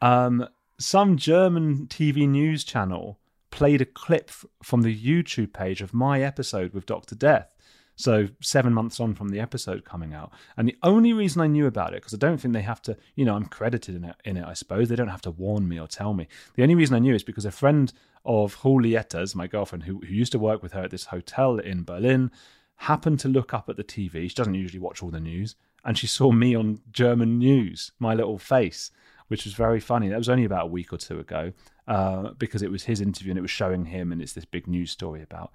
um, 0.00 0.48
some 0.78 1.16
German 1.16 1.86
TV 1.86 2.28
news 2.28 2.64
channel 2.64 3.20
played 3.50 3.80
a 3.80 3.84
clip 3.84 4.30
from 4.62 4.82
the 4.82 4.96
YouTube 4.96 5.52
page 5.52 5.82
of 5.82 5.94
my 5.94 6.22
episode 6.22 6.72
with 6.72 6.86
Dr. 6.86 7.14
Death. 7.14 7.51
So, 7.94 8.28
seven 8.40 8.72
months 8.72 9.00
on 9.00 9.14
from 9.14 9.28
the 9.28 9.40
episode 9.40 9.84
coming 9.84 10.14
out. 10.14 10.32
And 10.56 10.66
the 10.66 10.76
only 10.82 11.12
reason 11.12 11.42
I 11.42 11.46
knew 11.46 11.66
about 11.66 11.92
it, 11.92 11.96
because 11.96 12.14
I 12.14 12.16
don't 12.16 12.38
think 12.38 12.54
they 12.54 12.62
have 12.62 12.82
to, 12.82 12.96
you 13.14 13.24
know, 13.24 13.34
I'm 13.34 13.44
credited 13.46 13.94
in 13.94 14.04
it, 14.04 14.16
in 14.24 14.36
it, 14.36 14.44
I 14.44 14.54
suppose. 14.54 14.88
They 14.88 14.96
don't 14.96 15.08
have 15.08 15.22
to 15.22 15.30
warn 15.30 15.68
me 15.68 15.78
or 15.78 15.86
tell 15.86 16.14
me. 16.14 16.26
The 16.54 16.62
only 16.62 16.74
reason 16.74 16.96
I 16.96 17.00
knew 17.00 17.14
is 17.14 17.22
because 17.22 17.44
a 17.44 17.50
friend 17.50 17.92
of 18.24 18.56
Julieta's, 18.62 19.34
my 19.34 19.46
girlfriend, 19.46 19.84
who, 19.84 20.00
who 20.00 20.14
used 20.14 20.32
to 20.32 20.38
work 20.38 20.62
with 20.62 20.72
her 20.72 20.82
at 20.82 20.90
this 20.90 21.06
hotel 21.06 21.58
in 21.58 21.84
Berlin, 21.84 22.30
happened 22.76 23.20
to 23.20 23.28
look 23.28 23.52
up 23.52 23.68
at 23.68 23.76
the 23.76 23.84
TV. 23.84 24.28
She 24.28 24.34
doesn't 24.34 24.54
usually 24.54 24.80
watch 24.80 25.02
all 25.02 25.10
the 25.10 25.20
news. 25.20 25.54
And 25.84 25.98
she 25.98 26.06
saw 26.06 26.32
me 26.32 26.54
on 26.54 26.80
German 26.90 27.38
news, 27.38 27.92
my 27.98 28.14
little 28.14 28.38
face 28.38 28.90
which 29.32 29.46
was 29.46 29.54
very 29.54 29.80
funny. 29.80 30.10
That 30.10 30.18
was 30.18 30.28
only 30.28 30.44
about 30.44 30.64
a 30.64 30.68
week 30.68 30.92
or 30.92 30.98
two 30.98 31.18
ago 31.18 31.54
uh, 31.88 32.32
because 32.36 32.60
it 32.60 32.70
was 32.70 32.84
his 32.84 33.00
interview 33.00 33.30
and 33.30 33.38
it 33.38 33.40
was 33.40 33.50
showing 33.50 33.86
him, 33.86 34.12
and 34.12 34.20
it's 34.20 34.34
this 34.34 34.44
big 34.44 34.66
news 34.66 34.90
story 34.90 35.22
about 35.22 35.52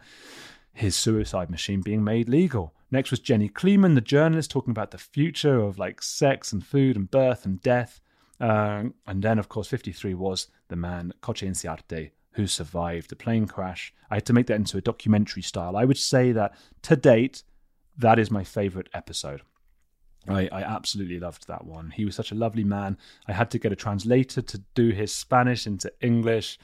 his 0.77 0.95
suicide 0.95 1.49
machine 1.49 1.81
being 1.81 2.03
made 2.03 2.29
legal. 2.29 2.71
Next 2.91 3.09
was 3.09 3.19
Jenny 3.19 3.49
Kleeman, 3.49 3.95
the 3.95 4.01
journalist, 4.01 4.51
talking 4.51 4.71
about 4.71 4.91
the 4.91 4.99
future 4.99 5.59
of 5.59 5.79
like 5.79 6.03
sex 6.03 6.53
and 6.53 6.63
food 6.63 6.95
and 6.95 7.09
birth 7.09 7.45
and 7.45 7.59
death. 7.61 7.99
Uh, 8.39 8.83
and 9.07 9.23
then, 9.23 9.39
of 9.39 9.49
course, 9.49 9.67
53 9.67 10.13
was 10.13 10.47
the 10.67 10.75
man, 10.75 11.13
Coche 11.19 11.41
Inciarte, 11.41 12.11
who 12.33 12.45
survived 12.45 13.09
the 13.09 13.15
plane 13.15 13.47
crash. 13.47 13.91
I 14.11 14.15
had 14.15 14.27
to 14.27 14.33
make 14.33 14.45
that 14.47 14.55
into 14.55 14.77
a 14.77 14.81
documentary 14.81 15.41
style. 15.41 15.75
I 15.75 15.83
would 15.83 15.97
say 15.97 16.31
that 16.33 16.55
to 16.83 16.95
date, 16.95 17.41
that 17.97 18.19
is 18.19 18.29
my 18.29 18.43
favorite 18.43 18.89
episode. 18.93 19.41
I, 20.27 20.47
I 20.51 20.61
absolutely 20.61 21.19
loved 21.19 21.47
that 21.47 21.65
one. 21.65 21.89
He 21.89 22.05
was 22.05 22.15
such 22.15 22.31
a 22.31 22.35
lovely 22.35 22.63
man. 22.63 22.99
I 23.27 23.33
had 23.33 23.49
to 23.51 23.59
get 23.59 23.71
a 23.71 23.75
translator 23.75 24.43
to 24.43 24.61
do 24.75 24.89
his 24.89 25.13
Spanish 25.13 25.65
into 25.65 25.91
English, 26.01 26.59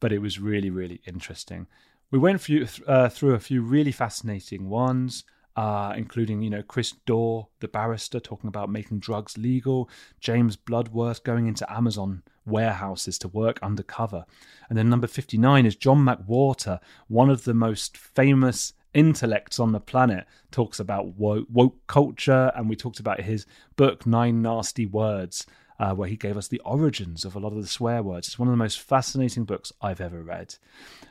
but 0.00 0.12
it 0.12 0.18
was 0.18 0.38
really, 0.38 0.68
really 0.68 1.00
interesting. 1.06 1.66
We 2.14 2.20
went 2.20 2.40
through, 2.40 2.68
uh, 2.86 3.08
through 3.08 3.34
a 3.34 3.40
few 3.40 3.60
really 3.60 3.90
fascinating 3.90 4.68
ones. 4.68 5.24
Uh, 5.56 5.94
including, 5.96 6.42
you 6.42 6.50
know, 6.50 6.64
Chris 6.64 6.94
Daw, 7.06 7.46
the 7.60 7.68
barrister, 7.68 8.18
talking 8.18 8.48
about 8.48 8.68
making 8.68 8.98
drugs 8.98 9.38
legal, 9.38 9.88
James 10.18 10.56
Bloodworth 10.56 11.22
going 11.22 11.46
into 11.46 11.72
Amazon 11.72 12.24
warehouses 12.44 13.18
to 13.18 13.28
work 13.28 13.60
undercover. 13.62 14.24
And 14.68 14.76
then 14.76 14.90
number 14.90 15.06
59 15.06 15.64
is 15.64 15.76
John 15.76 16.04
McWhorter, 16.04 16.80
one 17.06 17.30
of 17.30 17.44
the 17.44 17.54
most 17.54 17.96
famous 17.96 18.72
intellects 18.94 19.60
on 19.60 19.70
the 19.70 19.78
planet 19.78 20.26
talks 20.50 20.80
about 20.80 21.14
woke, 21.14 21.46
woke 21.52 21.86
culture, 21.86 22.50
and 22.56 22.68
we 22.68 22.74
talked 22.74 22.98
about 22.98 23.20
his 23.20 23.46
book 23.76 24.06
Nine 24.06 24.42
Nasty 24.42 24.86
Words, 24.86 25.46
uh, 25.78 25.94
where 25.94 26.08
he 26.08 26.16
gave 26.16 26.36
us 26.36 26.48
the 26.48 26.60
origins 26.60 27.24
of 27.24 27.34
a 27.34 27.38
lot 27.38 27.52
of 27.52 27.60
the 27.60 27.68
swear 27.68 28.02
words. 28.02 28.28
It's 28.28 28.38
one 28.38 28.48
of 28.48 28.52
the 28.52 28.56
most 28.56 28.80
fascinating 28.80 29.44
books 29.44 29.72
I've 29.80 30.00
ever 30.00 30.22
read. 30.22 30.54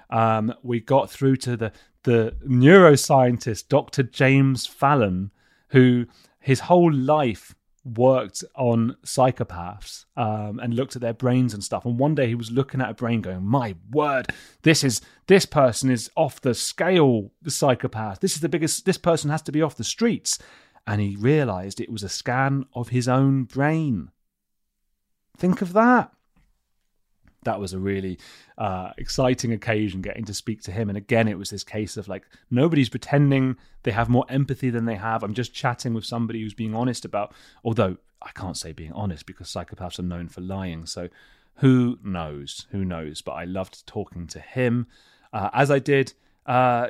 Um, 0.09 0.53
we 0.63 0.79
got 0.79 1.09
through 1.09 1.37
to 1.37 1.57
the 1.57 1.71
the 2.03 2.35
neuroscientist 2.45 3.69
Dr. 3.69 4.03
James 4.03 4.67
Fallon, 4.67 5.31
who 5.69 6.05
his 6.39 6.59
whole 6.61 6.91
life 6.91 7.55
worked 7.85 8.43
on 8.55 8.95
psychopaths 9.05 10.05
um, 10.15 10.59
and 10.59 10.73
looked 10.73 10.95
at 10.95 11.01
their 11.01 11.13
brains 11.13 11.53
and 11.53 11.63
stuff. 11.63 11.85
And 11.85 11.97
one 11.97 12.15
day 12.15 12.27
he 12.27 12.35
was 12.35 12.51
looking 12.51 12.81
at 12.81 12.89
a 12.89 12.93
brain, 12.93 13.21
going, 13.21 13.43
"My 13.43 13.75
word, 13.91 14.27
this 14.61 14.83
is 14.83 15.01
this 15.27 15.45
person 15.45 15.89
is 15.89 16.09
off 16.15 16.41
the 16.41 16.53
scale. 16.53 17.31
The 17.41 17.51
psychopath. 17.51 18.19
This 18.19 18.35
is 18.35 18.41
the 18.41 18.49
biggest. 18.49 18.85
This 18.85 18.97
person 18.97 19.29
has 19.29 19.41
to 19.43 19.51
be 19.51 19.61
off 19.61 19.75
the 19.75 19.83
streets." 19.83 20.39
And 20.85 20.99
he 20.99 21.15
realized 21.15 21.79
it 21.79 21.91
was 21.91 22.03
a 22.03 22.09
scan 22.09 22.65
of 22.73 22.89
his 22.89 23.07
own 23.07 23.45
brain. 23.45 24.11
Think 25.37 25.61
of 25.61 25.73
that 25.73 26.13
that 27.43 27.59
was 27.59 27.73
a 27.73 27.79
really 27.79 28.19
uh, 28.57 28.91
exciting 28.97 29.53
occasion 29.53 30.01
getting 30.01 30.25
to 30.25 30.33
speak 30.33 30.61
to 30.63 30.71
him. 30.71 30.89
And 30.89 30.97
again, 30.97 31.27
it 31.27 31.37
was 31.37 31.49
this 31.49 31.63
case 31.63 31.97
of 31.97 32.07
like 32.07 32.23
nobody's 32.49 32.89
pretending 32.89 33.57
they 33.83 33.91
have 33.91 34.09
more 34.09 34.25
empathy 34.29 34.69
than 34.69 34.85
they 34.85 34.95
have. 34.95 35.23
I'm 35.23 35.33
just 35.33 35.53
chatting 35.53 35.93
with 35.93 36.05
somebody 36.05 36.41
who's 36.41 36.53
being 36.53 36.75
honest 36.75 37.05
about, 37.05 37.33
although 37.63 37.97
I 38.21 38.31
can't 38.31 38.57
say 38.57 38.71
being 38.71 38.93
honest 38.93 39.25
because 39.25 39.47
psychopaths 39.47 39.99
are 39.99 40.03
known 40.03 40.29
for 40.29 40.41
lying. 40.41 40.85
So 40.85 41.09
who 41.57 41.99
knows? 42.03 42.67
Who 42.71 42.85
knows? 42.85 43.21
But 43.21 43.33
I 43.33 43.45
loved 43.45 43.85
talking 43.85 44.27
to 44.27 44.39
him, 44.39 44.87
uh, 45.31 45.49
as 45.53 45.69
I 45.69 45.79
did. 45.79 46.13
Uh, 46.45 46.87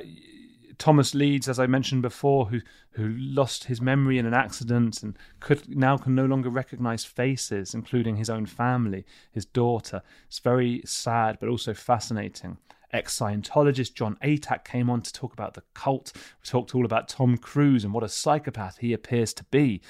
Thomas 0.78 1.14
Leeds, 1.14 1.48
as 1.48 1.60
I 1.60 1.68
mentioned 1.68 2.02
before, 2.02 2.46
who 2.48 2.62
who 2.92 3.10
lost 3.18 3.66
his 3.66 3.82
memory 3.82 4.20
in 4.20 4.26
an 4.26 4.34
accident 4.34 5.02
and 5.02 5.18
could 5.40 5.76
now 5.76 5.98
can 5.98 6.14
no 6.14 6.26
longer 6.26 6.50
recognize 6.50 7.04
faces, 7.04 7.74
including 7.74 8.18
his 8.18 8.30
own 8.30 8.46
family, 8.46 9.06
his 9.32 9.46
daughter. 9.46 10.04
It's 10.28 10.40
very 10.40 10.84
sad, 10.86 11.38
but 11.40 11.50
also 11.50 11.74
fascinating. 11.74 12.58
Ex 12.92 13.18
Scientologist 13.18 13.96
John 13.96 14.18
Atack 14.24 14.64
came 14.64 14.90
on 14.90 15.02
to 15.02 15.12
talk 15.12 15.34
about 15.34 15.56
the 15.56 15.64
cult. 15.74 16.12
We 16.16 16.48
talked 16.48 16.76
all 16.76 16.86
about 16.86 17.10
Tom 17.10 17.38
Cruise 17.38 17.84
and 17.84 17.94
what 17.94 18.04
a 18.04 18.10
psychopath 18.10 18.78
he 18.78 18.94
appears 18.94 19.34
to 19.34 19.44
be. 19.46 19.82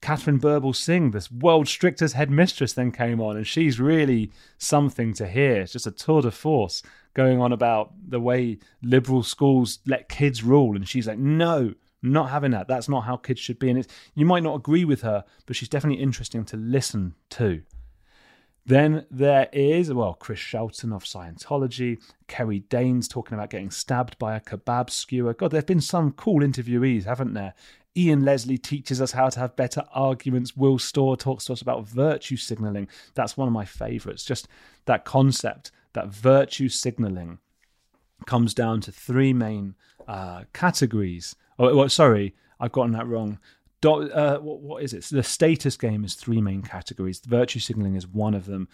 Katharine 0.00 0.38
Birbalsingh, 0.38 1.12
this 1.12 1.30
world's 1.30 1.70
strictest 1.70 2.14
headmistress, 2.14 2.72
then 2.72 2.92
came 2.92 3.20
on, 3.20 3.36
and 3.36 3.46
she's 3.46 3.80
really 3.80 4.30
something 4.58 5.12
to 5.14 5.26
hear. 5.26 5.62
It's 5.62 5.72
just 5.72 5.86
a 5.86 5.90
tour 5.90 6.22
de 6.22 6.30
force 6.30 6.82
going 7.14 7.40
on 7.40 7.52
about 7.52 7.92
the 8.08 8.20
way 8.20 8.58
liberal 8.82 9.22
schools 9.22 9.78
let 9.86 10.08
kids 10.08 10.42
rule, 10.42 10.76
and 10.76 10.88
she's 10.88 11.06
like, 11.06 11.18
no, 11.18 11.74
not 12.02 12.30
having 12.30 12.50
that. 12.52 12.68
That's 12.68 12.88
not 12.88 13.04
how 13.04 13.16
kids 13.16 13.40
should 13.40 13.58
be. 13.58 13.70
And 13.70 13.78
it's, 13.78 13.88
you 14.14 14.26
might 14.26 14.42
not 14.42 14.54
agree 14.56 14.84
with 14.84 15.00
her, 15.02 15.24
but 15.46 15.56
she's 15.56 15.68
definitely 15.68 16.02
interesting 16.02 16.44
to 16.46 16.56
listen 16.56 17.14
to. 17.30 17.62
Then 18.66 19.06
there 19.10 19.48
is, 19.52 19.92
well, 19.92 20.14
Chris 20.14 20.40
Shelton 20.40 20.92
of 20.92 21.04
Scientology, 21.04 22.02
Kerry 22.26 22.60
Danes 22.60 23.06
talking 23.06 23.34
about 23.34 23.50
getting 23.50 23.70
stabbed 23.70 24.18
by 24.18 24.34
a 24.34 24.40
kebab 24.40 24.90
skewer. 24.90 25.34
God, 25.34 25.52
there 25.52 25.58
have 25.58 25.66
been 25.66 25.80
some 25.80 26.12
cool 26.12 26.40
interviewees, 26.40 27.04
haven't 27.04 27.34
there? 27.34 27.54
Ian 27.96 28.24
Leslie 28.24 28.58
teaches 28.58 29.00
us 29.00 29.12
how 29.12 29.28
to 29.28 29.40
have 29.40 29.56
better 29.56 29.84
arguments. 29.92 30.56
Will 30.56 30.78
Storr 30.78 31.16
talks 31.16 31.46
to 31.46 31.52
us 31.52 31.62
about 31.62 31.88
virtue 31.88 32.36
signaling. 32.36 32.88
That's 33.14 33.36
one 33.36 33.48
of 33.48 33.54
my 33.54 33.64
favorites. 33.64 34.24
Just 34.24 34.48
that 34.84 35.04
concept 35.04 35.70
that 35.94 36.08
virtue 36.08 36.68
signaling 36.68 37.38
comes 38.26 38.54
down 38.54 38.80
to 38.82 38.92
three 38.92 39.32
main 39.32 39.74
uh, 40.06 40.44
categories. 40.52 41.34
Oh, 41.58 41.74
well, 41.74 41.88
sorry, 41.88 42.34
I've 42.60 42.72
gotten 42.72 42.92
that 42.92 43.06
wrong. 43.06 43.38
Do, 43.80 44.10
uh, 44.10 44.38
what, 44.38 44.60
what 44.60 44.82
is 44.82 44.92
it? 44.92 45.04
So 45.04 45.16
the 45.16 45.22
status 45.22 45.76
game 45.76 46.04
is 46.04 46.14
three 46.14 46.40
main 46.40 46.62
categories. 46.62 47.20
Virtue 47.20 47.58
signaling 47.58 47.96
is 47.96 48.06
one 48.06 48.34
of 48.34 48.46
them. 48.46 48.68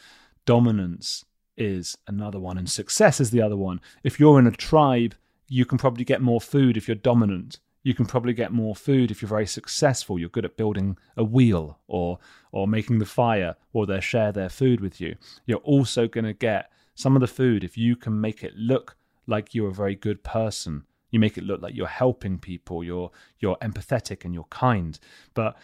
Dominance 0.46 1.24
is 1.56 1.96
another 2.08 2.40
one, 2.40 2.58
and 2.58 2.68
success 2.68 3.20
is 3.20 3.30
the 3.30 3.42
other 3.42 3.56
one. 3.56 3.80
If 4.02 4.18
you're 4.18 4.38
in 4.38 4.46
a 4.46 4.52
tribe, 4.52 5.14
you 5.48 5.64
can 5.64 5.78
probably 5.78 6.04
get 6.04 6.20
more 6.20 6.40
food 6.40 6.76
if 6.76 6.88
you're 6.88 6.94
dominant. 6.96 7.60
You 7.82 7.94
can 7.94 8.06
probably 8.06 8.32
get 8.32 8.52
more 8.52 8.76
food 8.76 9.10
if 9.10 9.20
you're 9.20 9.28
very 9.28 9.46
successful. 9.46 10.18
You're 10.18 10.28
good 10.28 10.44
at 10.44 10.56
building 10.56 10.96
a 11.16 11.24
wheel 11.24 11.78
or 11.88 12.18
or 12.52 12.68
making 12.68 12.98
the 12.98 13.06
fire, 13.06 13.56
or 13.72 13.86
they 13.86 14.00
share 14.00 14.32
their 14.32 14.48
food 14.48 14.80
with 14.80 15.00
you. 15.00 15.16
You're 15.46 15.58
also 15.58 16.06
going 16.06 16.26
to 16.26 16.34
get 16.34 16.70
some 16.94 17.16
of 17.16 17.20
the 17.20 17.26
food, 17.26 17.64
if 17.64 17.76
you 17.78 17.96
can 17.96 18.20
make 18.20 18.44
it 18.44 18.54
look 18.56 18.96
like 19.26 19.54
you're 19.54 19.70
a 19.70 19.74
very 19.74 19.94
good 19.94 20.22
person, 20.22 20.84
you 21.10 21.18
make 21.18 21.38
it 21.38 21.44
look 21.44 21.62
like 21.62 21.74
you're 21.74 21.86
helping 21.86 22.38
people, 22.38 22.84
you're 22.84 23.10
you're 23.38 23.56
empathetic 23.56 24.24
and 24.24 24.34
you're 24.34 24.44
kind. 24.44 24.98
But 25.34 25.56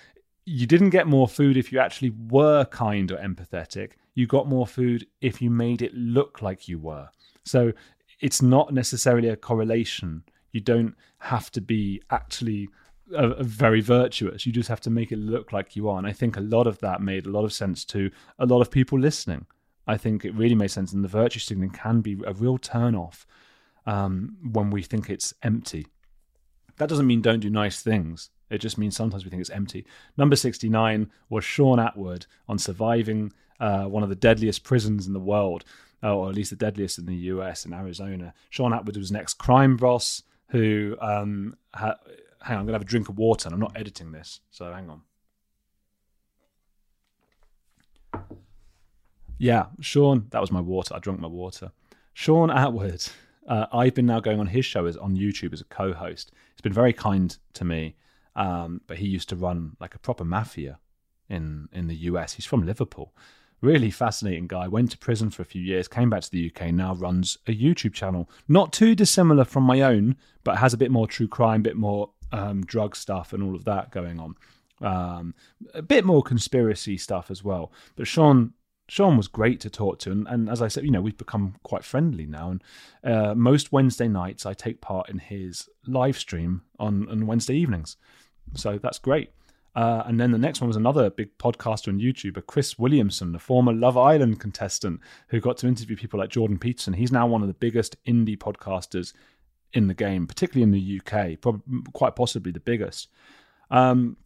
you 0.44 0.66
didn't 0.66 0.90
get 0.90 1.07
more 1.07 1.28
food 1.28 1.57
if 1.57 1.70
you 1.70 1.78
actually 1.78 2.11
were 2.31 2.64
kind 2.64 3.12
or 3.12 3.18
empathetic. 3.18 3.92
You 4.14 4.26
got 4.26 4.48
more 4.48 4.66
food 4.66 5.07
if 5.20 5.42
you 5.42 5.50
made 5.50 5.83
it 5.83 5.94
look 5.94 6.40
like 6.40 6.68
you 6.68 6.78
were. 6.78 7.09
So 7.44 7.72
it's 8.20 8.40
not 8.40 8.72
necessarily 8.72 9.28
a 9.28 9.37
correlation. 9.37 10.24
You 10.53 10.61
don't 10.61 10.95
have 11.19 11.51
to 11.53 11.61
be 11.61 12.03
actually 12.11 12.69
a, 13.15 13.29
a 13.31 13.45
very 13.45 13.81
virtuous. 13.81 14.47
You 14.47 14.53
just 14.53 14.69
have 14.69 14.81
to 14.83 14.91
make 14.91 15.13
it 15.13 15.19
look 15.19 15.53
like 15.53 15.77
you 15.77 15.89
are. 15.89 15.99
And 15.99 16.07
I 16.07 16.13
think 16.13 16.37
a 16.37 16.41
lot 16.41 16.67
of 16.67 16.79
that 16.81 17.01
made 17.01 17.27
a 17.27 17.31
lot 17.31 17.45
of 17.45 17.53
sense 17.53 17.85
to 17.87 18.11
a 18.39 18.47
lot 18.47 18.61
of 18.61 18.71
people 18.71 18.99
listening. 18.99 19.47
I 19.87 19.97
think 19.97 20.25
it 20.25 20.35
really 20.35 20.55
makes 20.55 20.75
sense. 20.75 20.93
And 20.93 21.03
the 21.03 21.09
virtue 21.09 21.41
signaling 21.41 21.71
can 21.71 22.01
be 22.01 22.19
a 22.27 22.33
real 22.33 22.59
turn 22.59 22.95
off 22.95 23.27
um, 23.87 24.37
when 24.53 24.71
we 24.71 24.83
think 24.83 25.09
it's 25.09 25.33
empty. 25.43 25.87
That 26.77 26.89
doesn't 26.89 27.07
mean 27.07 27.23
don't 27.23 27.41
do 27.41 27.51
nice 27.51 27.83
things. 27.83 28.31
It 28.51 28.59
just 28.59 28.79
means 28.79 28.97
sometimes 28.97 29.25
we 29.25 29.31
think 29.31 29.41
it's 29.41 29.51
empty. 29.51 29.87
Number 30.17 30.37
69 30.37 31.11
was 31.29 31.45
Shaun 31.45 31.79
Attwood 31.79 32.27
on 32.49 32.59
surviving 32.59 33.33
uh, 33.61 33.85
one 33.85 34.03
of 34.03 34.09
the 34.09 34.15
deadliest 34.15 34.63
prisons 34.63 35.07
in 35.07 35.13
the 35.13 35.21
world, 35.21 35.65
or 36.03 36.29
at 36.29 36.35
least 36.35 36.51
the 36.51 36.57
deadliest 36.57 36.99
in 36.99 37.07
the 37.07 37.17
US 37.17 37.67
in 37.67 37.73
Arizona. 37.73 38.33
Shaun 38.51 38.73
Attwood 38.73 38.97
was 38.97 39.11
an 39.11 39.17
ex 39.17 39.35
crime 39.35 39.77
boss 39.77 40.23
who, 40.49 40.97
um, 41.01 41.57
ha- 41.75 41.99
hang 42.43 42.57
on, 42.57 42.61
I'm 42.61 42.67
to 42.67 42.73
have 42.73 42.83
a 42.83 42.85
drink 42.85 43.09
of 43.09 43.19
water 43.19 43.49
and 43.49 43.55
I'm 43.55 43.61
not 43.61 43.77
editing 43.77 44.13
this, 44.13 44.41
so 44.51 44.73
hang 44.73 44.91
on. 44.91 45.03
Yeah, 49.39 49.67
Sean, 49.81 50.27
that 50.31 50.41
was 50.41 50.51
my 50.51 50.61
water. 50.61 50.95
I 50.95 50.99
drank 50.99 51.21
my 51.21 51.29
water. 51.29 51.71
Shaun 52.13 52.49
Attwood, 52.49 53.13
uh, 53.47 53.67
I've 53.73 53.95
been 53.95 54.07
now 54.07 54.19
going 54.19 54.41
on 54.41 54.49
his 54.49 54.67
show 54.67 54.87
as 54.87 54.97
on 54.97 55.17
YouTube 55.17 55.53
as 55.53 55.61
a 55.61 55.65
co-host. 55.65 56.33
He's 56.55 56.61
been 56.61 56.73
very 56.73 56.93
kind 56.93 57.37
to 57.55 57.65
me, 57.65 57.97
um, 58.35 58.81
but 58.89 58.99
he 58.99 59.07
used 59.07 59.29
to 59.29 59.37
run 59.37 59.77
like 59.79 59.95
a 59.95 59.99
proper 60.01 60.25
mafia 60.25 60.81
in 61.29 61.69
in 61.73 61.87
the 61.87 61.95
US. 61.95 62.35
He's 62.35 62.47
from 62.47 62.67
Liverpool. 62.67 63.15
Really 63.61 63.90
fascinating 63.90 64.47
guy. 64.47 64.68
Went 64.68 64.92
to 64.92 64.99
prison 64.99 65.31
for 65.31 65.42
a 65.42 65.47
few 65.47 65.62
years, 65.62 65.88
came 65.88 66.11
back 66.11 66.23
to 66.23 66.31
the 66.31 66.53
UK, 66.55 66.73
now 66.73 66.94
runs 66.94 67.38
a 67.47 67.57
YouTube 67.57 67.92
channel. 67.92 68.31
Not 68.47 68.73
too 68.73 68.94
dissimilar 68.94 69.44
from 69.44 69.64
my 69.64 69.83
own, 69.83 70.16
but 70.44 70.59
has 70.59 70.73
a 70.73 70.79
bit 70.79 70.92
more 70.92 71.09
true 71.09 71.27
crime, 71.27 71.61
a 71.61 71.64
bit 71.64 71.77
more 71.77 72.11
um, 72.31 72.64
drug 72.64 72.94
stuff, 72.94 73.33
and 73.33 73.42
all 73.42 73.57
of 73.57 73.64
that 73.64 73.90
going 73.90 74.21
on. 74.21 74.37
Um, 74.81 75.35
a 75.75 75.83
bit 75.83 76.05
more 76.05 76.23
conspiracy 76.23 76.97
stuff 76.99 77.33
as 77.33 77.42
well. 77.42 77.73
But 77.97 78.07
Shaun 78.07 78.53
Shaun 78.88 79.16
was 79.16 79.29
great 79.29 79.61
to 79.61 79.71
talk 79.71 79.99
to, 80.01 80.11
and, 80.11 80.27
and, 80.29 80.49
as 80.49 80.62
I 80.62 80.68
said, 80.68 80.85
you 80.85 80.90
know, 80.90 81.03
we've 81.03 81.18
become 81.18 81.57
quite 81.62 81.85
friendly 81.85 82.25
now. 82.25 82.53
And 82.53 82.64
uh, 83.05 83.35
most 83.35 83.71
Wednesday 83.71 84.09
nights, 84.09 84.47
I 84.47 84.55
take 84.55 84.81
part 84.81 85.11
in 85.11 85.18
his 85.18 85.68
live 85.87 86.16
stream 86.16 86.62
on, 86.79 87.09
on 87.11 87.27
Wednesday 87.27 87.57
evenings, 87.57 87.97
so 88.55 88.79
that's 88.79 88.99
great. 88.99 89.31
Uh, 89.74 90.02
and 90.07 90.20
then 90.20 90.33
the 90.33 90.38
next 90.38 90.61
one 90.61 90.68
was 90.68 90.76
another 90.76 91.09
big 91.11 91.37
podcaster 91.38 91.88
and 91.88 92.00
YouTuber, 92.00 92.46
Chris 92.46 92.78
Williamson, 92.78 93.33
the 93.33 93.38
former 93.38 93.72
Love 93.72 93.96
Island 93.96 94.40
contestant 94.40 95.00
who 95.28 95.40
got 95.40 95.57
to 95.59 95.68
interview 95.68 95.96
people 95.96 96.18
like 96.18 96.31
Jordan 96.31 96.59
Peterson. 96.59 96.94
He's 96.94 97.12
now 97.12 97.26
one 97.26 97.42
of 97.42 97.48
the 97.48 97.54
biggest 97.54 98.02
indie 98.04 98.37
podcasters 98.37 99.12
in 99.72 99.87
the 99.87 99.94
game, 99.94 100.26
particularly 100.26 100.62
in 100.62 100.70
the 100.72 101.00
UK, 101.00 101.40
probably 101.40 101.83
quite 101.92 102.16
possibly 102.16 102.50
the 102.50 102.61
biggest. 102.61 103.09
Um, 103.70 104.16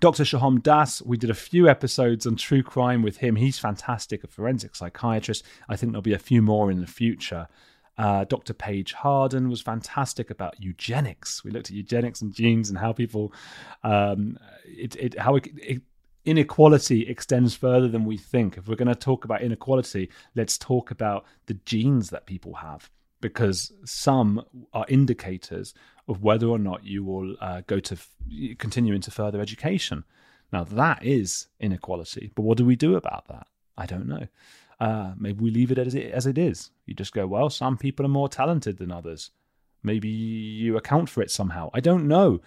Dr. 0.00 0.24
Sohom 0.24 0.62
Das, 0.62 1.02
we 1.02 1.16
did 1.16 1.30
a 1.30 1.34
few 1.34 1.68
episodes 1.68 2.26
on 2.26 2.36
true 2.36 2.62
crime 2.62 3.02
with 3.02 3.18
him. 3.18 3.36
He's 3.36 3.58
fantastic, 3.58 4.24
a 4.24 4.26
forensic 4.26 4.74
psychiatrist. 4.74 5.44
I 5.68 5.76
think 5.76 5.92
there'll 5.92 6.02
be 6.02 6.14
a 6.14 6.18
few 6.18 6.42
more 6.42 6.70
in 6.70 6.80
the 6.80 6.86
future. 6.86 7.48
Uh, 7.98 8.24
Dr. 8.24 8.52
Paige 8.52 8.92
Harden 8.92 9.48
was 9.48 9.60
fantastic 9.60 10.30
about 10.30 10.62
eugenics. 10.62 11.42
We 11.42 11.50
looked 11.50 11.70
at 11.70 11.76
eugenics 11.76 12.20
and 12.20 12.32
genes 12.32 12.68
and 12.68 12.78
how 12.78 12.92
people, 12.92 13.32
um, 13.82 14.38
it, 14.64 14.96
it, 14.96 15.18
how 15.18 15.36
it, 15.36 15.48
it, 15.56 15.82
inequality 16.24 17.08
extends 17.08 17.54
further 17.54 17.88
than 17.88 18.04
we 18.04 18.18
think. 18.18 18.58
If 18.58 18.68
we're 18.68 18.76
going 18.76 18.88
to 18.88 18.94
talk 18.94 19.24
about 19.24 19.42
inequality, 19.42 20.10
let's 20.34 20.58
talk 20.58 20.90
about 20.90 21.24
the 21.46 21.54
genes 21.54 22.10
that 22.10 22.26
people 22.26 22.54
have 22.54 22.90
because 23.20 23.72
some 23.84 24.42
are 24.74 24.84
indicators 24.88 25.72
of 26.08 26.22
whether 26.22 26.46
or 26.46 26.58
not 26.58 26.84
you 26.84 27.02
will 27.02 27.36
uh, 27.40 27.62
go 27.66 27.80
to 27.80 27.94
f- 27.94 28.10
continue 28.58 28.94
into 28.94 29.10
further 29.10 29.40
education. 29.40 30.04
Now, 30.52 30.64
that 30.64 31.04
is 31.04 31.48
inequality. 31.58 32.30
But 32.34 32.42
what 32.42 32.58
do 32.58 32.64
we 32.64 32.76
do 32.76 32.96
about 32.96 33.28
that? 33.28 33.46
I 33.76 33.86
don't 33.86 34.06
know. 34.06 34.26
Uh, 34.78 35.12
maybe 35.16 35.42
we 35.42 35.50
leave 35.50 35.72
it 35.72 35.78
as, 35.78 35.94
it 35.94 36.12
as 36.12 36.26
it 36.26 36.38
is. 36.38 36.70
You 36.84 36.94
just 36.94 37.12
go, 37.12 37.26
well, 37.26 37.50
some 37.50 37.76
people 37.76 38.04
are 38.04 38.10
more 38.10 38.28
talented 38.28 38.78
than 38.78 38.92
others. 38.92 39.30
Maybe 39.82 40.08
you 40.08 40.76
account 40.76 41.08
for 41.08 41.22
it 41.22 41.30
somehow. 41.30 41.70
I 41.72 41.80
don't 41.80 42.08
know. 42.08 42.40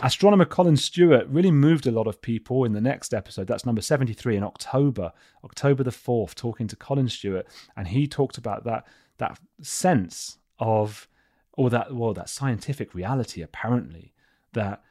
Astronomer 0.00 0.44
Colin 0.44 0.76
Stuart 0.76 1.26
really 1.28 1.50
moved 1.50 1.86
a 1.86 1.92
lot 1.92 2.06
of 2.06 2.20
people 2.20 2.64
in 2.64 2.72
the 2.72 2.80
next 2.80 3.14
episode. 3.14 3.46
That's 3.46 3.64
number 3.64 3.80
73 3.80 4.36
in 4.36 4.42
October, 4.42 5.12
October 5.44 5.82
the 5.82 5.90
4th, 5.90 6.34
talking 6.34 6.66
to 6.68 6.76
Colin 6.76 7.08
Stuart. 7.08 7.46
And 7.76 7.88
he 7.88 8.06
talked 8.06 8.36
about 8.36 8.64
that, 8.64 8.86
that 9.18 9.38
sense 9.62 10.38
of 10.58 11.08
or 11.56 11.70
that 11.70 11.94
well 11.94 12.12
that 12.14 12.28
scientific 12.28 12.94
reality 12.94 13.42
apparently 13.42 14.12
that 14.52 14.82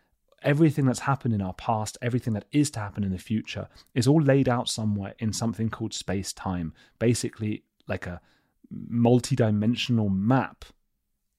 everything 0.44 0.86
that's 0.86 1.00
happened 1.00 1.34
in 1.34 1.42
our 1.42 1.54
past, 1.54 1.98
everything 2.02 2.34
that 2.34 2.46
is 2.52 2.70
to 2.72 2.80
happen 2.80 3.04
in 3.04 3.12
the 3.12 3.18
future, 3.18 3.68
is 3.94 4.08
all 4.08 4.22
laid 4.22 4.48
out 4.48 4.70
somewhere 4.70 5.16
in 5.20 5.34
something 5.34 5.70
called 5.70 5.94
space 5.94 6.34
time. 6.34 6.74
Basically, 7.00 7.64
like 7.88 8.08
a 8.08 8.22
multi 8.70 9.36
dimensional 9.36 10.10
map 10.10 10.66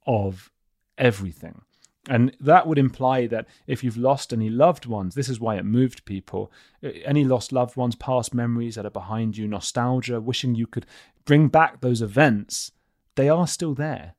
of 0.07 0.51
everything. 0.99 1.63
And 2.09 2.37
that 2.39 2.67
would 2.67 2.79
imply 2.79 3.27
that 3.29 3.47
if 3.67 3.83
you've 3.83 3.97
lost 3.97 4.33
any 4.33 4.51
loved 4.51 4.85
ones, 4.85 5.15
this 5.15 5.29
is 5.29 5.41
why 5.41 5.57
it 5.57 5.65
moved 5.65 6.05
people. 6.05 6.53
Uh, 6.83 6.91
any 7.05 7.25
lost 7.25 7.51
loved 7.51 7.77
ones, 7.77 7.97
past 7.97 8.35
memories 8.35 8.75
that 8.75 8.85
are 8.85 8.91
behind 8.91 9.39
you, 9.39 9.49
nostalgia, 9.49 10.21
wishing 10.21 10.55
you 10.55 10.67
could 10.67 10.87
bring 11.25 11.49
back 11.49 11.81
those 11.81 12.03
events, 12.03 12.73
they 13.15 13.29
are 13.29 13.47
still 13.47 13.75
there. 13.75 14.15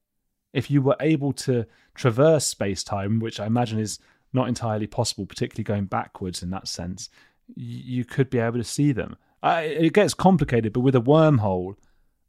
If 0.52 0.72
you 0.72 0.82
were 0.82 0.96
able 1.00 1.32
to 1.34 1.66
traverse 1.94 2.48
space 2.48 2.84
time, 2.84 3.20
which 3.20 3.40
I 3.40 3.46
imagine 3.46 3.78
is 3.78 4.00
not 4.36 4.48
entirely 4.48 4.86
possible, 4.86 5.26
particularly 5.26 5.64
going 5.64 5.86
backwards 5.86 6.44
in 6.44 6.52
that 6.52 6.68
sense, 6.68 7.10
you 7.56 8.06
could 8.06 8.30
be 8.30 8.40
able 8.40 8.58
to 8.58 8.64
see 8.64 8.92
them. 8.92 9.16
it 9.44 9.94
gets 9.94 10.14
complicated, 10.14 10.74
but 10.74 10.82
with 10.82 10.96
a 10.96 11.02
wormhole, 11.02 11.76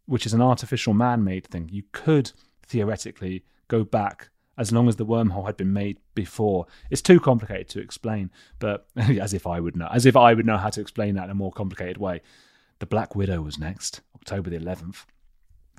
which 0.07 0.25
is 0.25 0.33
an 0.33 0.41
artificial 0.41 0.95
man 0.95 1.25
made 1.25 1.47
thing, 1.47 1.69
you 1.71 1.83
could 1.93 2.33
theoretically 2.67 3.45
go 3.69 3.85
back 3.85 4.31
as 4.59 4.73
long 4.73 4.89
as 4.89 4.97
the 4.97 5.07
wormhole 5.07 5.47
had 5.47 5.57
been 5.57 5.73
made 5.73 5.99
before. 6.15 6.67
It's 6.91 7.03
too 7.03 7.21
complicated 7.21 7.69
to 7.71 7.81
explain, 7.81 8.31
but 8.59 8.87
as 8.97 9.35
if 9.35 9.47
I 9.47 9.61
would 9.61 9.77
know, 9.77 9.89
as 9.93 10.07
if 10.07 10.17
I 10.17 10.33
would 10.33 10.47
know 10.47 10.57
how 10.57 10.71
to 10.71 10.81
explain 10.81 11.15
that 11.17 11.25
in 11.25 11.31
a 11.31 11.35
more 11.35 11.53
complicated 11.53 11.99
way. 11.99 12.23
The 12.79 12.87
Black 12.87 13.15
Widow 13.15 13.43
was 13.43 13.59
next, 13.59 14.01
October 14.15 14.51
the 14.51 14.59
11th. 14.59 15.05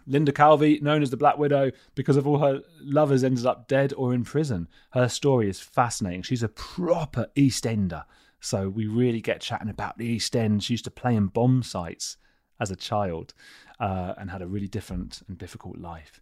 Linda 0.08 0.32
Calvey, 0.32 0.82
known 0.82 1.04
as 1.04 1.10
the 1.10 1.18
Black 1.18 1.38
Widow 1.38 1.72
because 1.94 2.18
of 2.18 2.26
all 2.26 2.40
her 2.40 2.62
lovers, 2.82 3.24
ended 3.24 3.46
up 3.46 3.68
dead 3.68 3.94
or 3.98 4.14
in 4.14 4.24
prison. 4.24 4.68
Her 4.92 5.10
story 5.10 5.50
is 5.50 5.60
fascinating. 5.60 6.24
She's 6.24 6.44
a 6.44 6.50
proper 6.50 7.28
East 7.36 7.68
Ender. 7.68 8.06
So 8.40 8.70
we 8.70 8.88
really 8.88 9.22
get 9.22 9.42
chatting 9.42 9.70
about 9.70 9.98
the 9.98 10.06
East 10.06 10.36
End. 10.36 10.64
She 10.64 10.74
used 10.74 10.86
to 10.86 10.92
play 10.92 11.16
in 11.16 11.28
bomb 11.28 11.62
sites 11.64 12.18
as 12.60 12.72
a 12.72 12.76
child 12.76 13.34
uh, 13.80 14.14
and 14.18 14.32
had 14.32 14.42
a 14.42 14.48
really 14.48 14.68
different 14.68 15.22
and 15.28 15.38
difficult 15.38 15.78
life. 15.78 16.22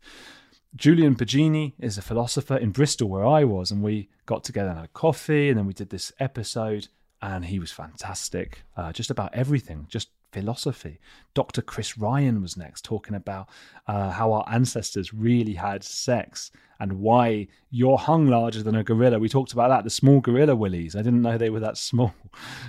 Julian 0.76 1.16
Baggini 1.16 1.74
is 1.80 1.98
a 1.98 2.02
philosopher 2.02 2.58
in 2.58 2.72
Bristol, 2.72 3.08
where 3.08 3.26
I 3.26 3.46
was, 3.46 3.72
and 3.72 3.82
we 3.82 4.10
got 4.26 4.44
together 4.44 4.70
and 4.70 4.78
had 4.80 4.86
a 4.86 4.90
coffee, 4.90 5.50
and 5.50 5.58
then 5.58 5.66
we 5.66 5.74
did 5.74 5.90
this 5.90 6.12
episode, 6.20 6.90
and 7.22 7.46
he 7.46 7.60
was 7.60 7.72
fantastic, 7.72 8.64
uh, 8.76 8.92
just 8.92 9.10
about 9.10 9.34
everything, 9.34 9.88
just 9.90 10.10
philosophy. 10.36 11.00
Dr. 11.34 11.62
Chris 11.62 11.98
Ryan 11.98 12.42
was 12.42 12.58
next, 12.58 12.84
talking 12.84 13.16
about 13.16 13.48
uh, 13.88 14.12
how 14.12 14.34
our 14.34 14.46
ancestors 14.52 15.14
really 15.14 15.54
had 15.54 15.82
sex 15.84 16.52
and 16.80 17.00
why 17.00 17.48
you're 17.72 17.98
hung 17.98 18.28
larger 18.28 18.62
than 18.62 18.76
a 18.76 18.84
gorilla. 18.84 19.18
We 19.18 19.30
talked 19.30 19.54
about 19.54 19.70
that, 19.70 19.86
the 19.86 19.90
small 19.90 20.20
gorilla 20.20 20.54
willies. 20.54 20.94
I 20.94 21.02
didn't 21.02 21.22
know 21.22 21.38
they 21.38 21.50
were 21.50 21.62
that 21.62 21.78
small. 21.90 22.14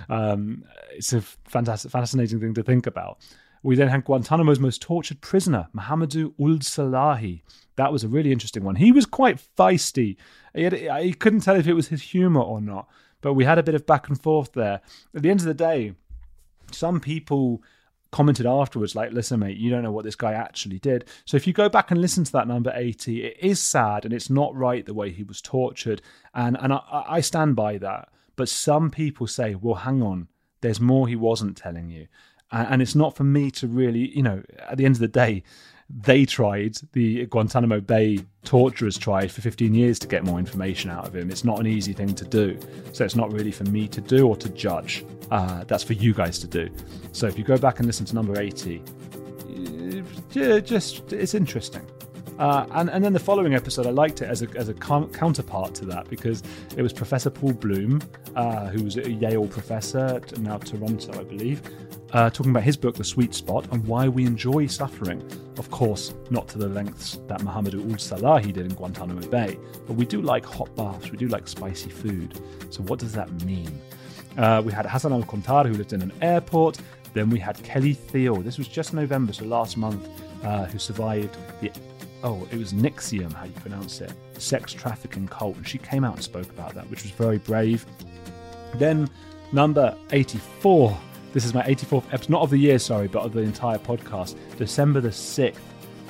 Um, 0.07 0.63
it's 0.91 1.11
a 1.11 1.21
fantastic, 1.21 1.91
fascinating 1.91 2.39
thing 2.39 2.53
to 2.53 2.63
think 2.63 2.87
about. 2.87 3.17
We 3.63 3.75
then 3.75 3.89
had 3.89 4.05
Guantanamo's 4.05 4.61
most 4.61 4.81
tortured 4.81 5.19
prisoner, 5.19 5.67
Mohamedou 5.75 6.33
Ould 6.39 6.61
Slahi. 6.61 7.41
That 7.75 7.91
was 7.91 8.05
a 8.05 8.07
really 8.07 8.31
interesting 8.31 8.63
one. 8.63 8.75
He 8.75 8.93
was 8.93 9.05
quite 9.05 9.41
feisty. 9.57 10.15
He, 10.55 10.63
had, 10.63 10.73
he 11.03 11.13
couldn't 11.13 11.41
tell 11.41 11.57
if 11.57 11.67
it 11.67 11.73
was 11.73 11.89
his 11.89 12.01
humour 12.01 12.41
or 12.41 12.61
not, 12.61 12.87
but 13.19 13.33
we 13.33 13.43
had 13.43 13.57
a 13.57 13.63
bit 13.63 13.75
of 13.75 13.85
back 13.85 14.07
and 14.07 14.21
forth 14.21 14.53
there. 14.53 14.79
At 15.13 15.23
the 15.23 15.29
end 15.29 15.41
of 15.41 15.47
the 15.47 15.53
day, 15.53 15.95
some 16.71 16.99
people 16.99 17.61
commented 18.09 18.45
afterwards 18.45 18.95
like 18.95 19.11
listen 19.11 19.41
mate 19.41 19.57
you 19.57 19.69
don't 19.69 19.83
know 19.83 19.91
what 19.91 20.05
this 20.05 20.15
guy 20.15 20.33
actually 20.33 20.79
did. 20.79 21.05
So 21.25 21.35
if 21.37 21.45
you 21.45 21.53
go 21.53 21.69
back 21.69 21.91
and 21.91 21.99
listen 21.99 22.23
to 22.23 22.31
that 22.33 22.47
number 22.47 22.71
80 22.73 23.25
it 23.25 23.37
is 23.39 23.61
sad 23.61 24.05
and 24.05 24.13
it's 24.13 24.29
not 24.29 24.55
right 24.55 24.85
the 24.85 24.93
way 24.93 25.11
he 25.11 25.23
was 25.23 25.41
tortured. 25.41 26.01
And 26.33 26.57
and 26.59 26.73
I, 26.73 26.81
I 26.91 27.21
stand 27.21 27.55
by 27.55 27.77
that. 27.79 28.09
But 28.35 28.49
some 28.49 28.89
people 28.89 29.27
say 29.27 29.55
well 29.55 29.75
hang 29.75 30.01
on 30.01 30.27
there's 30.61 30.79
more 30.79 31.07
he 31.07 31.15
wasn't 31.15 31.57
telling 31.57 31.89
you. 31.89 32.07
And 32.49 32.81
it's 32.81 32.95
not 32.95 33.15
for 33.15 33.25
me 33.25 33.51
to 33.51 33.67
really 33.67 34.15
you 34.15 34.23
know 34.23 34.41
at 34.59 34.77
the 34.77 34.85
end 34.85 34.95
of 34.95 35.01
the 35.01 35.07
day 35.07 35.43
they 35.89 36.25
tried, 36.25 36.77
the 36.91 37.25
Guantanamo 37.27 37.79
Bay 37.79 38.19
torturers 38.43 38.97
tried 38.97 39.31
for 39.31 39.41
15 39.41 39.73
years 39.73 39.99
to 39.99 40.07
get 40.07 40.23
more 40.23 40.39
information 40.39 40.89
out 40.89 41.07
of 41.07 41.15
him. 41.15 41.31
It's 41.31 41.45
not 41.45 41.59
an 41.59 41.67
easy 41.67 41.93
thing 41.93 42.13
to 42.15 42.25
do. 42.25 42.59
So 42.91 43.05
it's 43.05 43.15
not 43.15 43.31
really 43.31 43.51
for 43.51 43.63
me 43.65 43.87
to 43.89 44.01
do 44.01 44.27
or 44.27 44.35
to 44.37 44.49
judge. 44.49 45.05
Uh, 45.31 45.63
that's 45.63 45.83
for 45.83 45.93
you 45.93 46.13
guys 46.13 46.39
to 46.39 46.47
do. 46.47 46.69
So 47.13 47.27
if 47.27 47.37
you 47.37 47.43
go 47.43 47.57
back 47.57 47.79
and 47.79 47.87
listen 47.87 48.05
to 48.07 48.15
number 48.15 48.39
80, 48.39 48.83
yeah, 50.31 50.59
just 50.59 51.13
it's 51.13 51.33
interesting. 51.33 51.85
Uh, 52.39 52.65
and, 52.71 52.89
and 52.89 53.03
then 53.03 53.13
the 53.13 53.19
following 53.19 53.55
episode, 53.55 53.87
I 53.87 53.89
liked 53.89 54.21
it 54.21 54.29
as 54.29 54.43
a, 54.43 54.49
as 54.55 54.69
a 54.69 54.73
com- 54.73 55.09
counterpart 55.11 55.73
to 55.75 55.85
that 55.85 56.07
because 56.09 56.43
it 56.75 56.81
was 56.81 56.93
Professor 56.93 57.29
Paul 57.29 57.53
Bloom, 57.53 58.01
uh, 58.35 58.67
who 58.67 58.83
was 58.83 58.97
a 58.97 59.09
Yale 59.09 59.47
professor, 59.47 60.21
now 60.39 60.57
Toronto, 60.57 61.19
I 61.19 61.23
believe, 61.23 61.61
uh, 62.13 62.29
talking 62.29 62.51
about 62.51 62.63
his 62.63 62.77
book, 62.77 62.95
The 62.95 63.03
Sweet 63.03 63.33
Spot, 63.33 63.67
and 63.71 63.85
why 63.87 64.07
we 64.07 64.25
enjoy 64.25 64.67
suffering. 64.67 65.27
Of 65.57 65.71
course, 65.71 66.13
not 66.29 66.47
to 66.49 66.57
the 66.57 66.67
lengths 66.67 67.19
that 67.27 67.41
Mohamedou 67.41 67.79
Ould 67.89 67.97
Slahi 67.97 68.53
did 68.53 68.65
in 68.65 68.73
Guantanamo 68.73 69.27
Bay, 69.27 69.57
but 69.87 69.93
we 69.93 70.05
do 70.05 70.21
like 70.21 70.45
hot 70.45 70.73
baths, 70.75 71.11
we 71.11 71.17
do 71.17 71.27
like 71.27 71.47
spicy 71.47 71.89
food. 71.89 72.39
So, 72.69 72.83
what 72.83 72.99
does 72.99 73.13
that 73.13 73.31
mean? 73.43 73.81
Uh, 74.37 74.61
we 74.63 74.71
had 74.71 74.85
Hassan 74.85 75.11
al 75.11 75.23
Kontar, 75.23 75.65
who 75.67 75.73
lived 75.73 75.93
in 75.93 76.01
an 76.03 76.13
airport. 76.21 76.79
Then 77.13 77.31
we 77.31 77.39
had 77.39 77.61
Kelly 77.63 77.93
Thiel. 77.93 78.35
This 78.35 78.59
was 78.59 78.67
just 78.67 78.93
November, 78.93 79.33
so 79.33 79.45
last 79.45 79.77
month, 79.77 80.07
uh, 80.43 80.65
who 80.65 80.77
survived 80.77 81.35
the 81.61 81.71
oh, 82.27 82.45
it 82.51 82.57
was 82.57 82.73
NXIVM, 82.73 83.31
how 83.31 83.45
you 83.45 83.53
pronounce 83.53 84.01
it, 84.01 84.11
sex 84.37 84.73
trafficking 84.73 85.27
cult. 85.29 85.55
And 85.55 85.65
she 85.65 85.77
came 85.77 86.03
out 86.03 86.15
and 86.15 86.23
spoke 86.23 86.49
about 86.49 86.73
that, 86.73 86.89
which 86.89 87.03
was 87.03 87.11
very 87.11 87.37
brave. 87.37 87.85
Then 88.75 89.09
number 89.53 89.97
84. 90.11 90.97
This 91.31 91.45
is 91.45 91.53
my 91.53 91.61
84th 91.63 92.03
episode, 92.11 92.29
not 92.29 92.41
of 92.41 92.49
the 92.49 92.57
year, 92.57 92.79
sorry, 92.79 93.07
but 93.07 93.23
of 93.23 93.31
the 93.31 93.39
entire 93.39 93.77
podcast. 93.77 94.35
December 94.57 94.99
the 94.99 95.09
6th. 95.09 95.55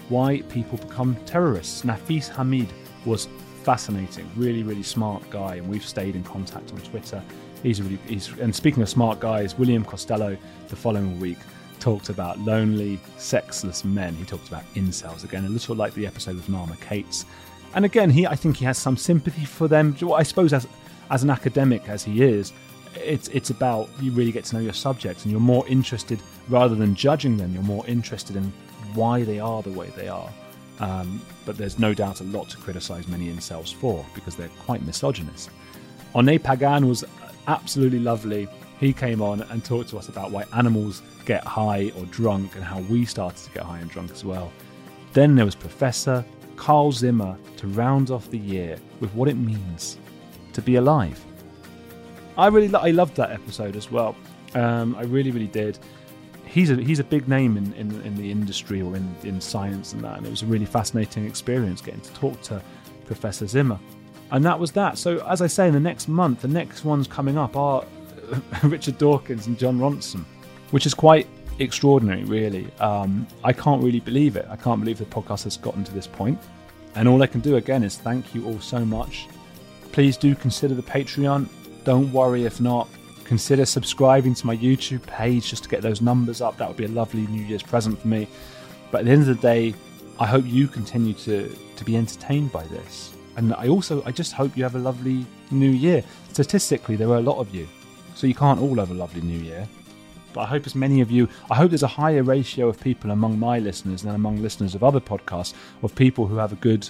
Why 0.10 0.42
people 0.50 0.80
become 0.80 1.16
terrorists. 1.26 1.84
Nafees 1.84 2.30
Hamid 2.30 2.70
was 3.06 3.28
fascinating, 3.64 4.28
really, 4.36 4.64
really 4.64 4.84
smart 4.84 5.30
guy, 5.30 5.56
and 5.56 5.68
we've 5.68 5.86
stayed 5.86 6.16
in 6.16 6.24
contact 6.24 6.72
on 6.72 6.80
Twitter. 6.80 7.22
He's 7.62 7.82
really, 7.82 8.00
he's, 8.08 8.30
and 8.40 8.56
speaking 8.56 8.82
of 8.82 8.90
smart 8.90 9.20
guys, 9.20 9.56
William 9.58 9.84
Costello 9.84 10.36
the 10.70 10.76
following 10.76 11.20
week 11.20 11.38
talked 11.80 12.10
about 12.10 12.40
lonely, 12.40 13.00
sexless 13.18 13.84
men. 13.84 14.16
He 14.16 14.26
talked 14.26 14.48
about 14.48 14.63
incels 14.76 15.24
again, 15.24 15.46
a 15.46 15.50
little 15.50 15.76
like 15.76 15.94
the 15.94 16.08
episode 16.08 16.36
with 16.36 16.48
Naama 16.48 16.80
Kates. 16.82 17.26
And 17.74 17.86
again, 17.86 18.10
he 18.10 18.26
I 18.26 18.36
think 18.36 18.58
he 18.58 18.66
has 18.66 18.78
some 18.78 18.98
sympathy 18.98 19.46
for 19.46 19.68
them. 19.68 19.96
I 20.13 20.24
suppose 20.24 20.54
as 20.54 20.68
as 21.10 21.24
an 21.24 21.30
academic 21.30 21.88
as 21.90 22.04
he 22.04 22.24
is, 22.24 22.54
it's 22.96 23.28
it's 23.30 23.50
about 23.50 23.90
you 24.02 24.12
really 24.12 24.32
get 24.32 24.46
to 24.46 24.56
know 24.56 24.62
your 24.62 24.74
subjects 24.74 25.24
and 25.24 25.32
you're 25.32 25.42
more 25.42 25.68
interested 25.68 26.20
rather 26.50 26.76
than 26.76 26.96
judging 26.96 27.38
them. 27.38 27.54
You're 27.54 27.63
more 27.63 27.86
interested 27.88 28.36
in 28.36 28.52
why 28.94 29.24
they 29.24 29.40
are 29.40 29.62
the 29.62 29.72
way 29.72 29.92
they 29.96 30.08
are. 30.08 30.30
Um, 30.80 31.22
but 31.46 31.58
there's 31.58 31.80
no 31.80 31.94
doubt 31.94 32.22
a 32.22 32.24
lot 32.26 32.50
to 32.50 32.58
criticise 32.58 33.08
many 33.08 33.32
incels 33.32 33.74
for 33.74 34.06
because 34.13 34.36
they're 34.36 34.50
quite 34.66 34.84
misogynist. 34.84 35.50
Oné 36.13 36.42
Pagan 36.42 36.88
was 36.88 37.04
absolutely 37.48 38.00
lovely. 38.00 38.48
He 38.80 38.94
came 38.94 39.22
on 39.22 39.42
and 39.42 39.63
talked 39.63 39.90
to 39.90 39.98
us 39.98 40.08
about 40.08 40.32
why 40.32 40.46
animals 40.54 41.02
get 41.26 41.44
high 41.44 41.92
or 41.98 42.06
drunk 42.06 42.56
and 42.56 42.63
how 42.63 42.80
we 42.82 43.06
started 43.06 43.44
to 43.44 43.52
get 43.52 43.63
high 43.63 43.80
and 43.80 43.90
drunk 43.90 44.12
as 44.12 44.24
well. 44.24 44.52
Then 45.13 45.36
there 45.36 45.46
was 45.46 45.56
Professor 45.56 46.24
Carl 46.58 46.92
Zimmer 46.92 47.38
to 47.58 47.68
round 47.68 48.12
off 48.12 48.30
the 48.30 48.38
year 48.38 48.78
with 49.00 49.13
what 49.13 49.28
it 49.28 49.36
means 49.36 49.98
to 50.54 50.62
be 50.62 50.76
alive. 50.76 51.24
I 52.38 52.48
really 52.48 52.74
I 52.76 52.92
loved 52.92 53.16
that 53.16 53.32
episode 53.32 53.76
as 53.76 53.92
well. 53.92 54.16
Um, 54.54 54.96
I 54.96 55.04
really, 55.04 55.32
really 55.32 55.48
did. 55.48 55.80
He's 56.46 56.70
a 56.70 56.76
he's 56.76 57.00
a 57.00 57.04
big 57.04 57.28
name 57.28 57.58
in, 57.58 57.74
in, 57.74 58.02
in 58.02 58.16
the 58.16 58.32
industry 58.32 58.82
or 58.82 58.96
in, 58.96 59.16
in 59.24 59.42
science 59.42 59.94
and 59.94 60.04
that, 60.04 60.18
and 60.18 60.26
it 60.26 60.30
was 60.30 60.44
a 60.44 60.46
really 60.46 60.66
fascinating 60.66 61.26
experience 61.26 61.82
getting 61.82 62.02
to 62.02 62.13
talk 62.13 62.42
to 62.44 62.62
Professor 63.06 63.48
Zimmer. 63.48 63.80
And 64.32 64.46
that 64.46 64.60
was 64.60 64.72
that. 64.74 64.98
So 64.98 65.26
as 65.28 65.42
I 65.42 65.48
say, 65.48 65.68
in 65.68 65.74
the 65.74 65.80
next 65.80 66.08
month, 66.08 66.42
the 66.42 66.48
next 66.48 66.86
ones 66.86 67.08
coming 67.08 67.38
up 67.38 67.56
are 67.56 67.84
Richard 68.63 68.98
Dawkins 68.98 69.48
and 69.48 69.58
Jon 69.58 69.80
Ronson 69.80 70.24
which 70.72 70.86
is 70.86 70.94
quite 70.94 71.28
extraordinary, 71.60 72.24
really. 72.24 72.68
Um, 72.80 73.28
I 73.44 73.54
can't 73.54 73.84
really 73.84 74.00
believe 74.00 74.36
it. 74.36 74.46
I 74.50 74.56
can't 74.56 74.80
believe 74.80 74.98
the 74.98 75.06
podcast 75.06 75.44
has 75.46 75.58
gotten 75.58 75.84
to 75.84 75.94
this 75.94 76.08
point. 76.08 76.40
And 76.96 77.08
all 77.08 77.22
I 77.22 77.28
can 77.28 77.42
do 77.42 77.56
again 77.58 77.84
is 77.84 77.98
thank 77.98 78.34
you 78.36 78.46
all 78.46 78.60
so 78.60 78.84
much. 78.84 79.28
Please 79.92 80.18
do 80.18 80.36
consider 80.36 80.76
the 80.76 80.84
Patreon. 80.84 81.48
Don't 81.84 82.12
worry 82.12 82.46
if 82.46 82.60
not. 82.60 82.88
Consider 83.24 83.66
subscribing 83.66 84.34
to 84.36 84.48
my 84.48 84.56
YouTube 84.56 85.06
page 85.06 85.50
just 85.50 85.63
to 85.63 85.70
get 85.70 85.82
those 85.82 86.02
numbers 86.02 86.42
up. 86.42 86.58
That 86.58 86.68
would 86.68 86.78
be 86.78 86.86
a 86.86 86.90
lovely 86.90 87.28
New 87.28 87.44
Year's 87.44 87.63
present 87.63 88.00
for 88.00 88.08
me. 88.08 88.28
But 88.92 89.00
at 89.00 89.06
the 89.06 89.12
end 89.12 89.22
of 89.22 89.28
the 89.28 89.36
day, 89.36 89.74
I 90.20 90.26
hope 90.26 90.46
you 90.46 90.68
continue 90.68 91.13
to, 91.13 91.54
to 91.76 91.84
be 91.84 91.98
entertained 91.98 92.52
by 92.52 92.63
this. 92.68 93.13
And 93.36 93.54
I 93.54 93.68
also, 93.68 94.02
I 94.06 94.12
just 94.12 94.34
hope 94.34 94.58
you 94.58 94.63
have 94.63 94.76
a 94.76 94.80
lovely 94.80 95.26
new 95.52 95.70
year. 95.70 96.04
Statistically, 96.32 96.96
there 96.96 97.10
are 97.10 97.18
a 97.18 97.22
lot 97.22 97.38
of 97.38 97.54
you. 97.54 97.68
So 98.18 98.28
you 98.28 98.36
can't 98.36 98.60
all 98.60 98.76
have 98.76 98.92
a 98.92 98.96
lovely 98.96 99.22
new 99.22 99.40
year 99.40 99.68
but 100.38 100.44
I 100.44 100.46
hope 100.46 100.68
as 100.68 100.76
many 100.76 101.02
of 101.02 101.10
you, 101.10 101.28
I 101.50 101.56
hope 101.56 101.72
there's 101.72 101.82
a 101.82 101.88
higher 101.88 102.22
ratio 102.22 102.68
of 102.68 102.80
people 102.80 103.10
among 103.10 103.40
my 103.40 103.58
listeners 103.58 104.04
than 104.04 104.14
among 104.14 104.40
listeners 104.40 104.76
of 104.76 104.84
other 104.84 105.00
podcasts 105.00 105.56
of 105.82 105.96
people 105.96 106.28
who 106.28 106.36
have 106.38 106.54
a 106.54 106.58
good 106.58 106.88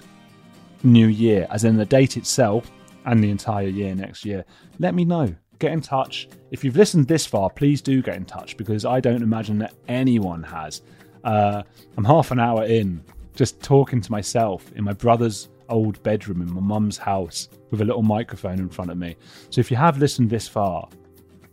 new 0.84 1.08
year, 1.08 1.48
as 1.50 1.64
in 1.64 1.78
the 1.78 1.86
date 1.86 2.18
itself 2.18 2.70
and 3.06 3.24
the 3.24 3.30
entire 3.30 3.70
year 3.70 3.96
next 3.96 4.26
year, 4.26 4.44
let 4.80 4.94
me 4.94 5.06
know. 5.06 5.34
Get 5.60 5.72
in 5.72 5.80
touch. 5.80 6.28
If 6.52 6.66
you've 6.66 6.76
listened 6.76 7.08
this 7.08 7.26
far, 7.26 7.50
please 7.50 7.82
do 7.82 8.02
get 8.02 8.16
in 8.16 8.26
touch 8.26 8.58
because 8.58 8.84
I 8.84 9.00
don't 9.00 9.24
imagine 9.24 9.58
that 9.60 9.76
anyone 9.88 10.44
has. 10.44 10.82
Uh, 11.24 11.64
I'm 11.96 12.04
half 12.04 12.32
an 12.32 12.42
hour 12.42 12.66
in, 12.66 13.02
just 13.34 13.62
talking 13.62 14.02
to 14.02 14.12
myself 14.12 14.70
in 14.74 14.84
my 14.84 14.94
brother's 14.94 15.48
old 15.70 16.04
bedroom 16.04 16.42
in 16.42 16.54
my 16.54 16.60
mum's 16.60 16.98
house 16.98 17.48
with 17.72 17.80
a 17.80 17.86
little 17.86 18.04
microphone 18.04 18.60
in 18.60 18.68
front 18.68 18.92
of 18.92 18.98
me. 18.98 19.16
So 19.52 19.62
if 19.62 19.72
you 19.72 19.78
have 19.78 20.00
listened 20.00 20.30
this 20.30 20.50
far, 20.50 20.90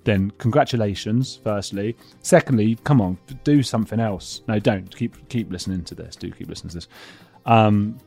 then 0.04 0.30
congratulations, 0.32 1.40
firstly. 1.42 1.96
Secondly, 2.20 2.76
come 2.84 3.00
on, 3.00 3.18
do 3.42 3.62
something 3.62 4.00
else. 4.00 4.42
No, 4.46 4.58
don't. 4.58 4.94
Keep 4.94 5.28
keep 5.28 5.50
listening 5.50 5.82
to 5.84 5.94
this. 5.94 6.16
Do 6.16 6.30
keep 6.30 6.48
listening 6.48 6.70
to 6.70 6.76
this. 6.76 6.88
Um, 7.46 7.98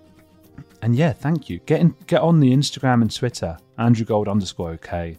and 0.82 0.96
yeah, 0.96 1.14
thank 1.14 1.50
you. 1.50 1.60
Get 1.66 1.82
in, 1.82 1.96
get 2.06 2.22
on 2.22 2.40
the 2.40 2.52
Instagram 2.52 3.02
and 3.02 3.14
Twitter, 3.14 3.58
Andrew 3.78 4.06
Gold 4.06 4.28
underscore 4.28 4.72
OK. 4.72 5.18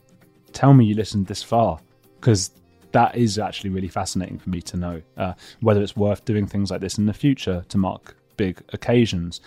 Tell 0.53 0.73
me 0.73 0.85
you 0.85 0.95
listened 0.95 1.27
this 1.27 1.43
far, 1.43 1.79
because 2.21 2.53
that 2.93 3.17
is 3.17 3.39
actually 3.39 3.71
really 3.71 3.89
fascinating 3.89 4.39
for 4.39 4.51
me 4.51 4.63
to 4.63 4.77
know 4.77 5.03
uh, 5.17 5.35
whether 5.61 5.83
it's 5.83 5.97
worth 5.97 6.25
doing 6.25 6.47
things 6.47 6.71
like 6.71 6.81
this 6.81 6.99
in 6.99 7.07
the 7.07 7.13
future 7.13 7.65
to 7.69 7.79
mark 7.79 8.17
big 8.37 8.63
occasions. 8.73 9.41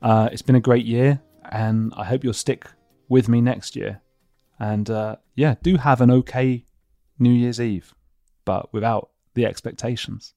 Uh, 0.00 0.28
it's 0.30 0.42
been 0.42 0.54
a 0.54 0.60
great 0.60 0.84
year, 0.84 1.20
and 1.50 1.92
I 1.96 2.04
hope 2.04 2.22
you'll 2.22 2.32
stick 2.34 2.66
with 3.08 3.28
me 3.28 3.40
next 3.40 3.74
year. 3.74 4.00
And 4.58 4.90
uh, 4.90 5.16
yeah, 5.34 5.54
do 5.62 5.76
have 5.76 6.00
an 6.00 6.10
okay 6.10 6.64
New 7.18 7.32
Year's 7.32 7.60
Eve, 7.60 7.94
but 8.44 8.72
without 8.72 9.10
the 9.34 9.46
expectations. 9.46 10.34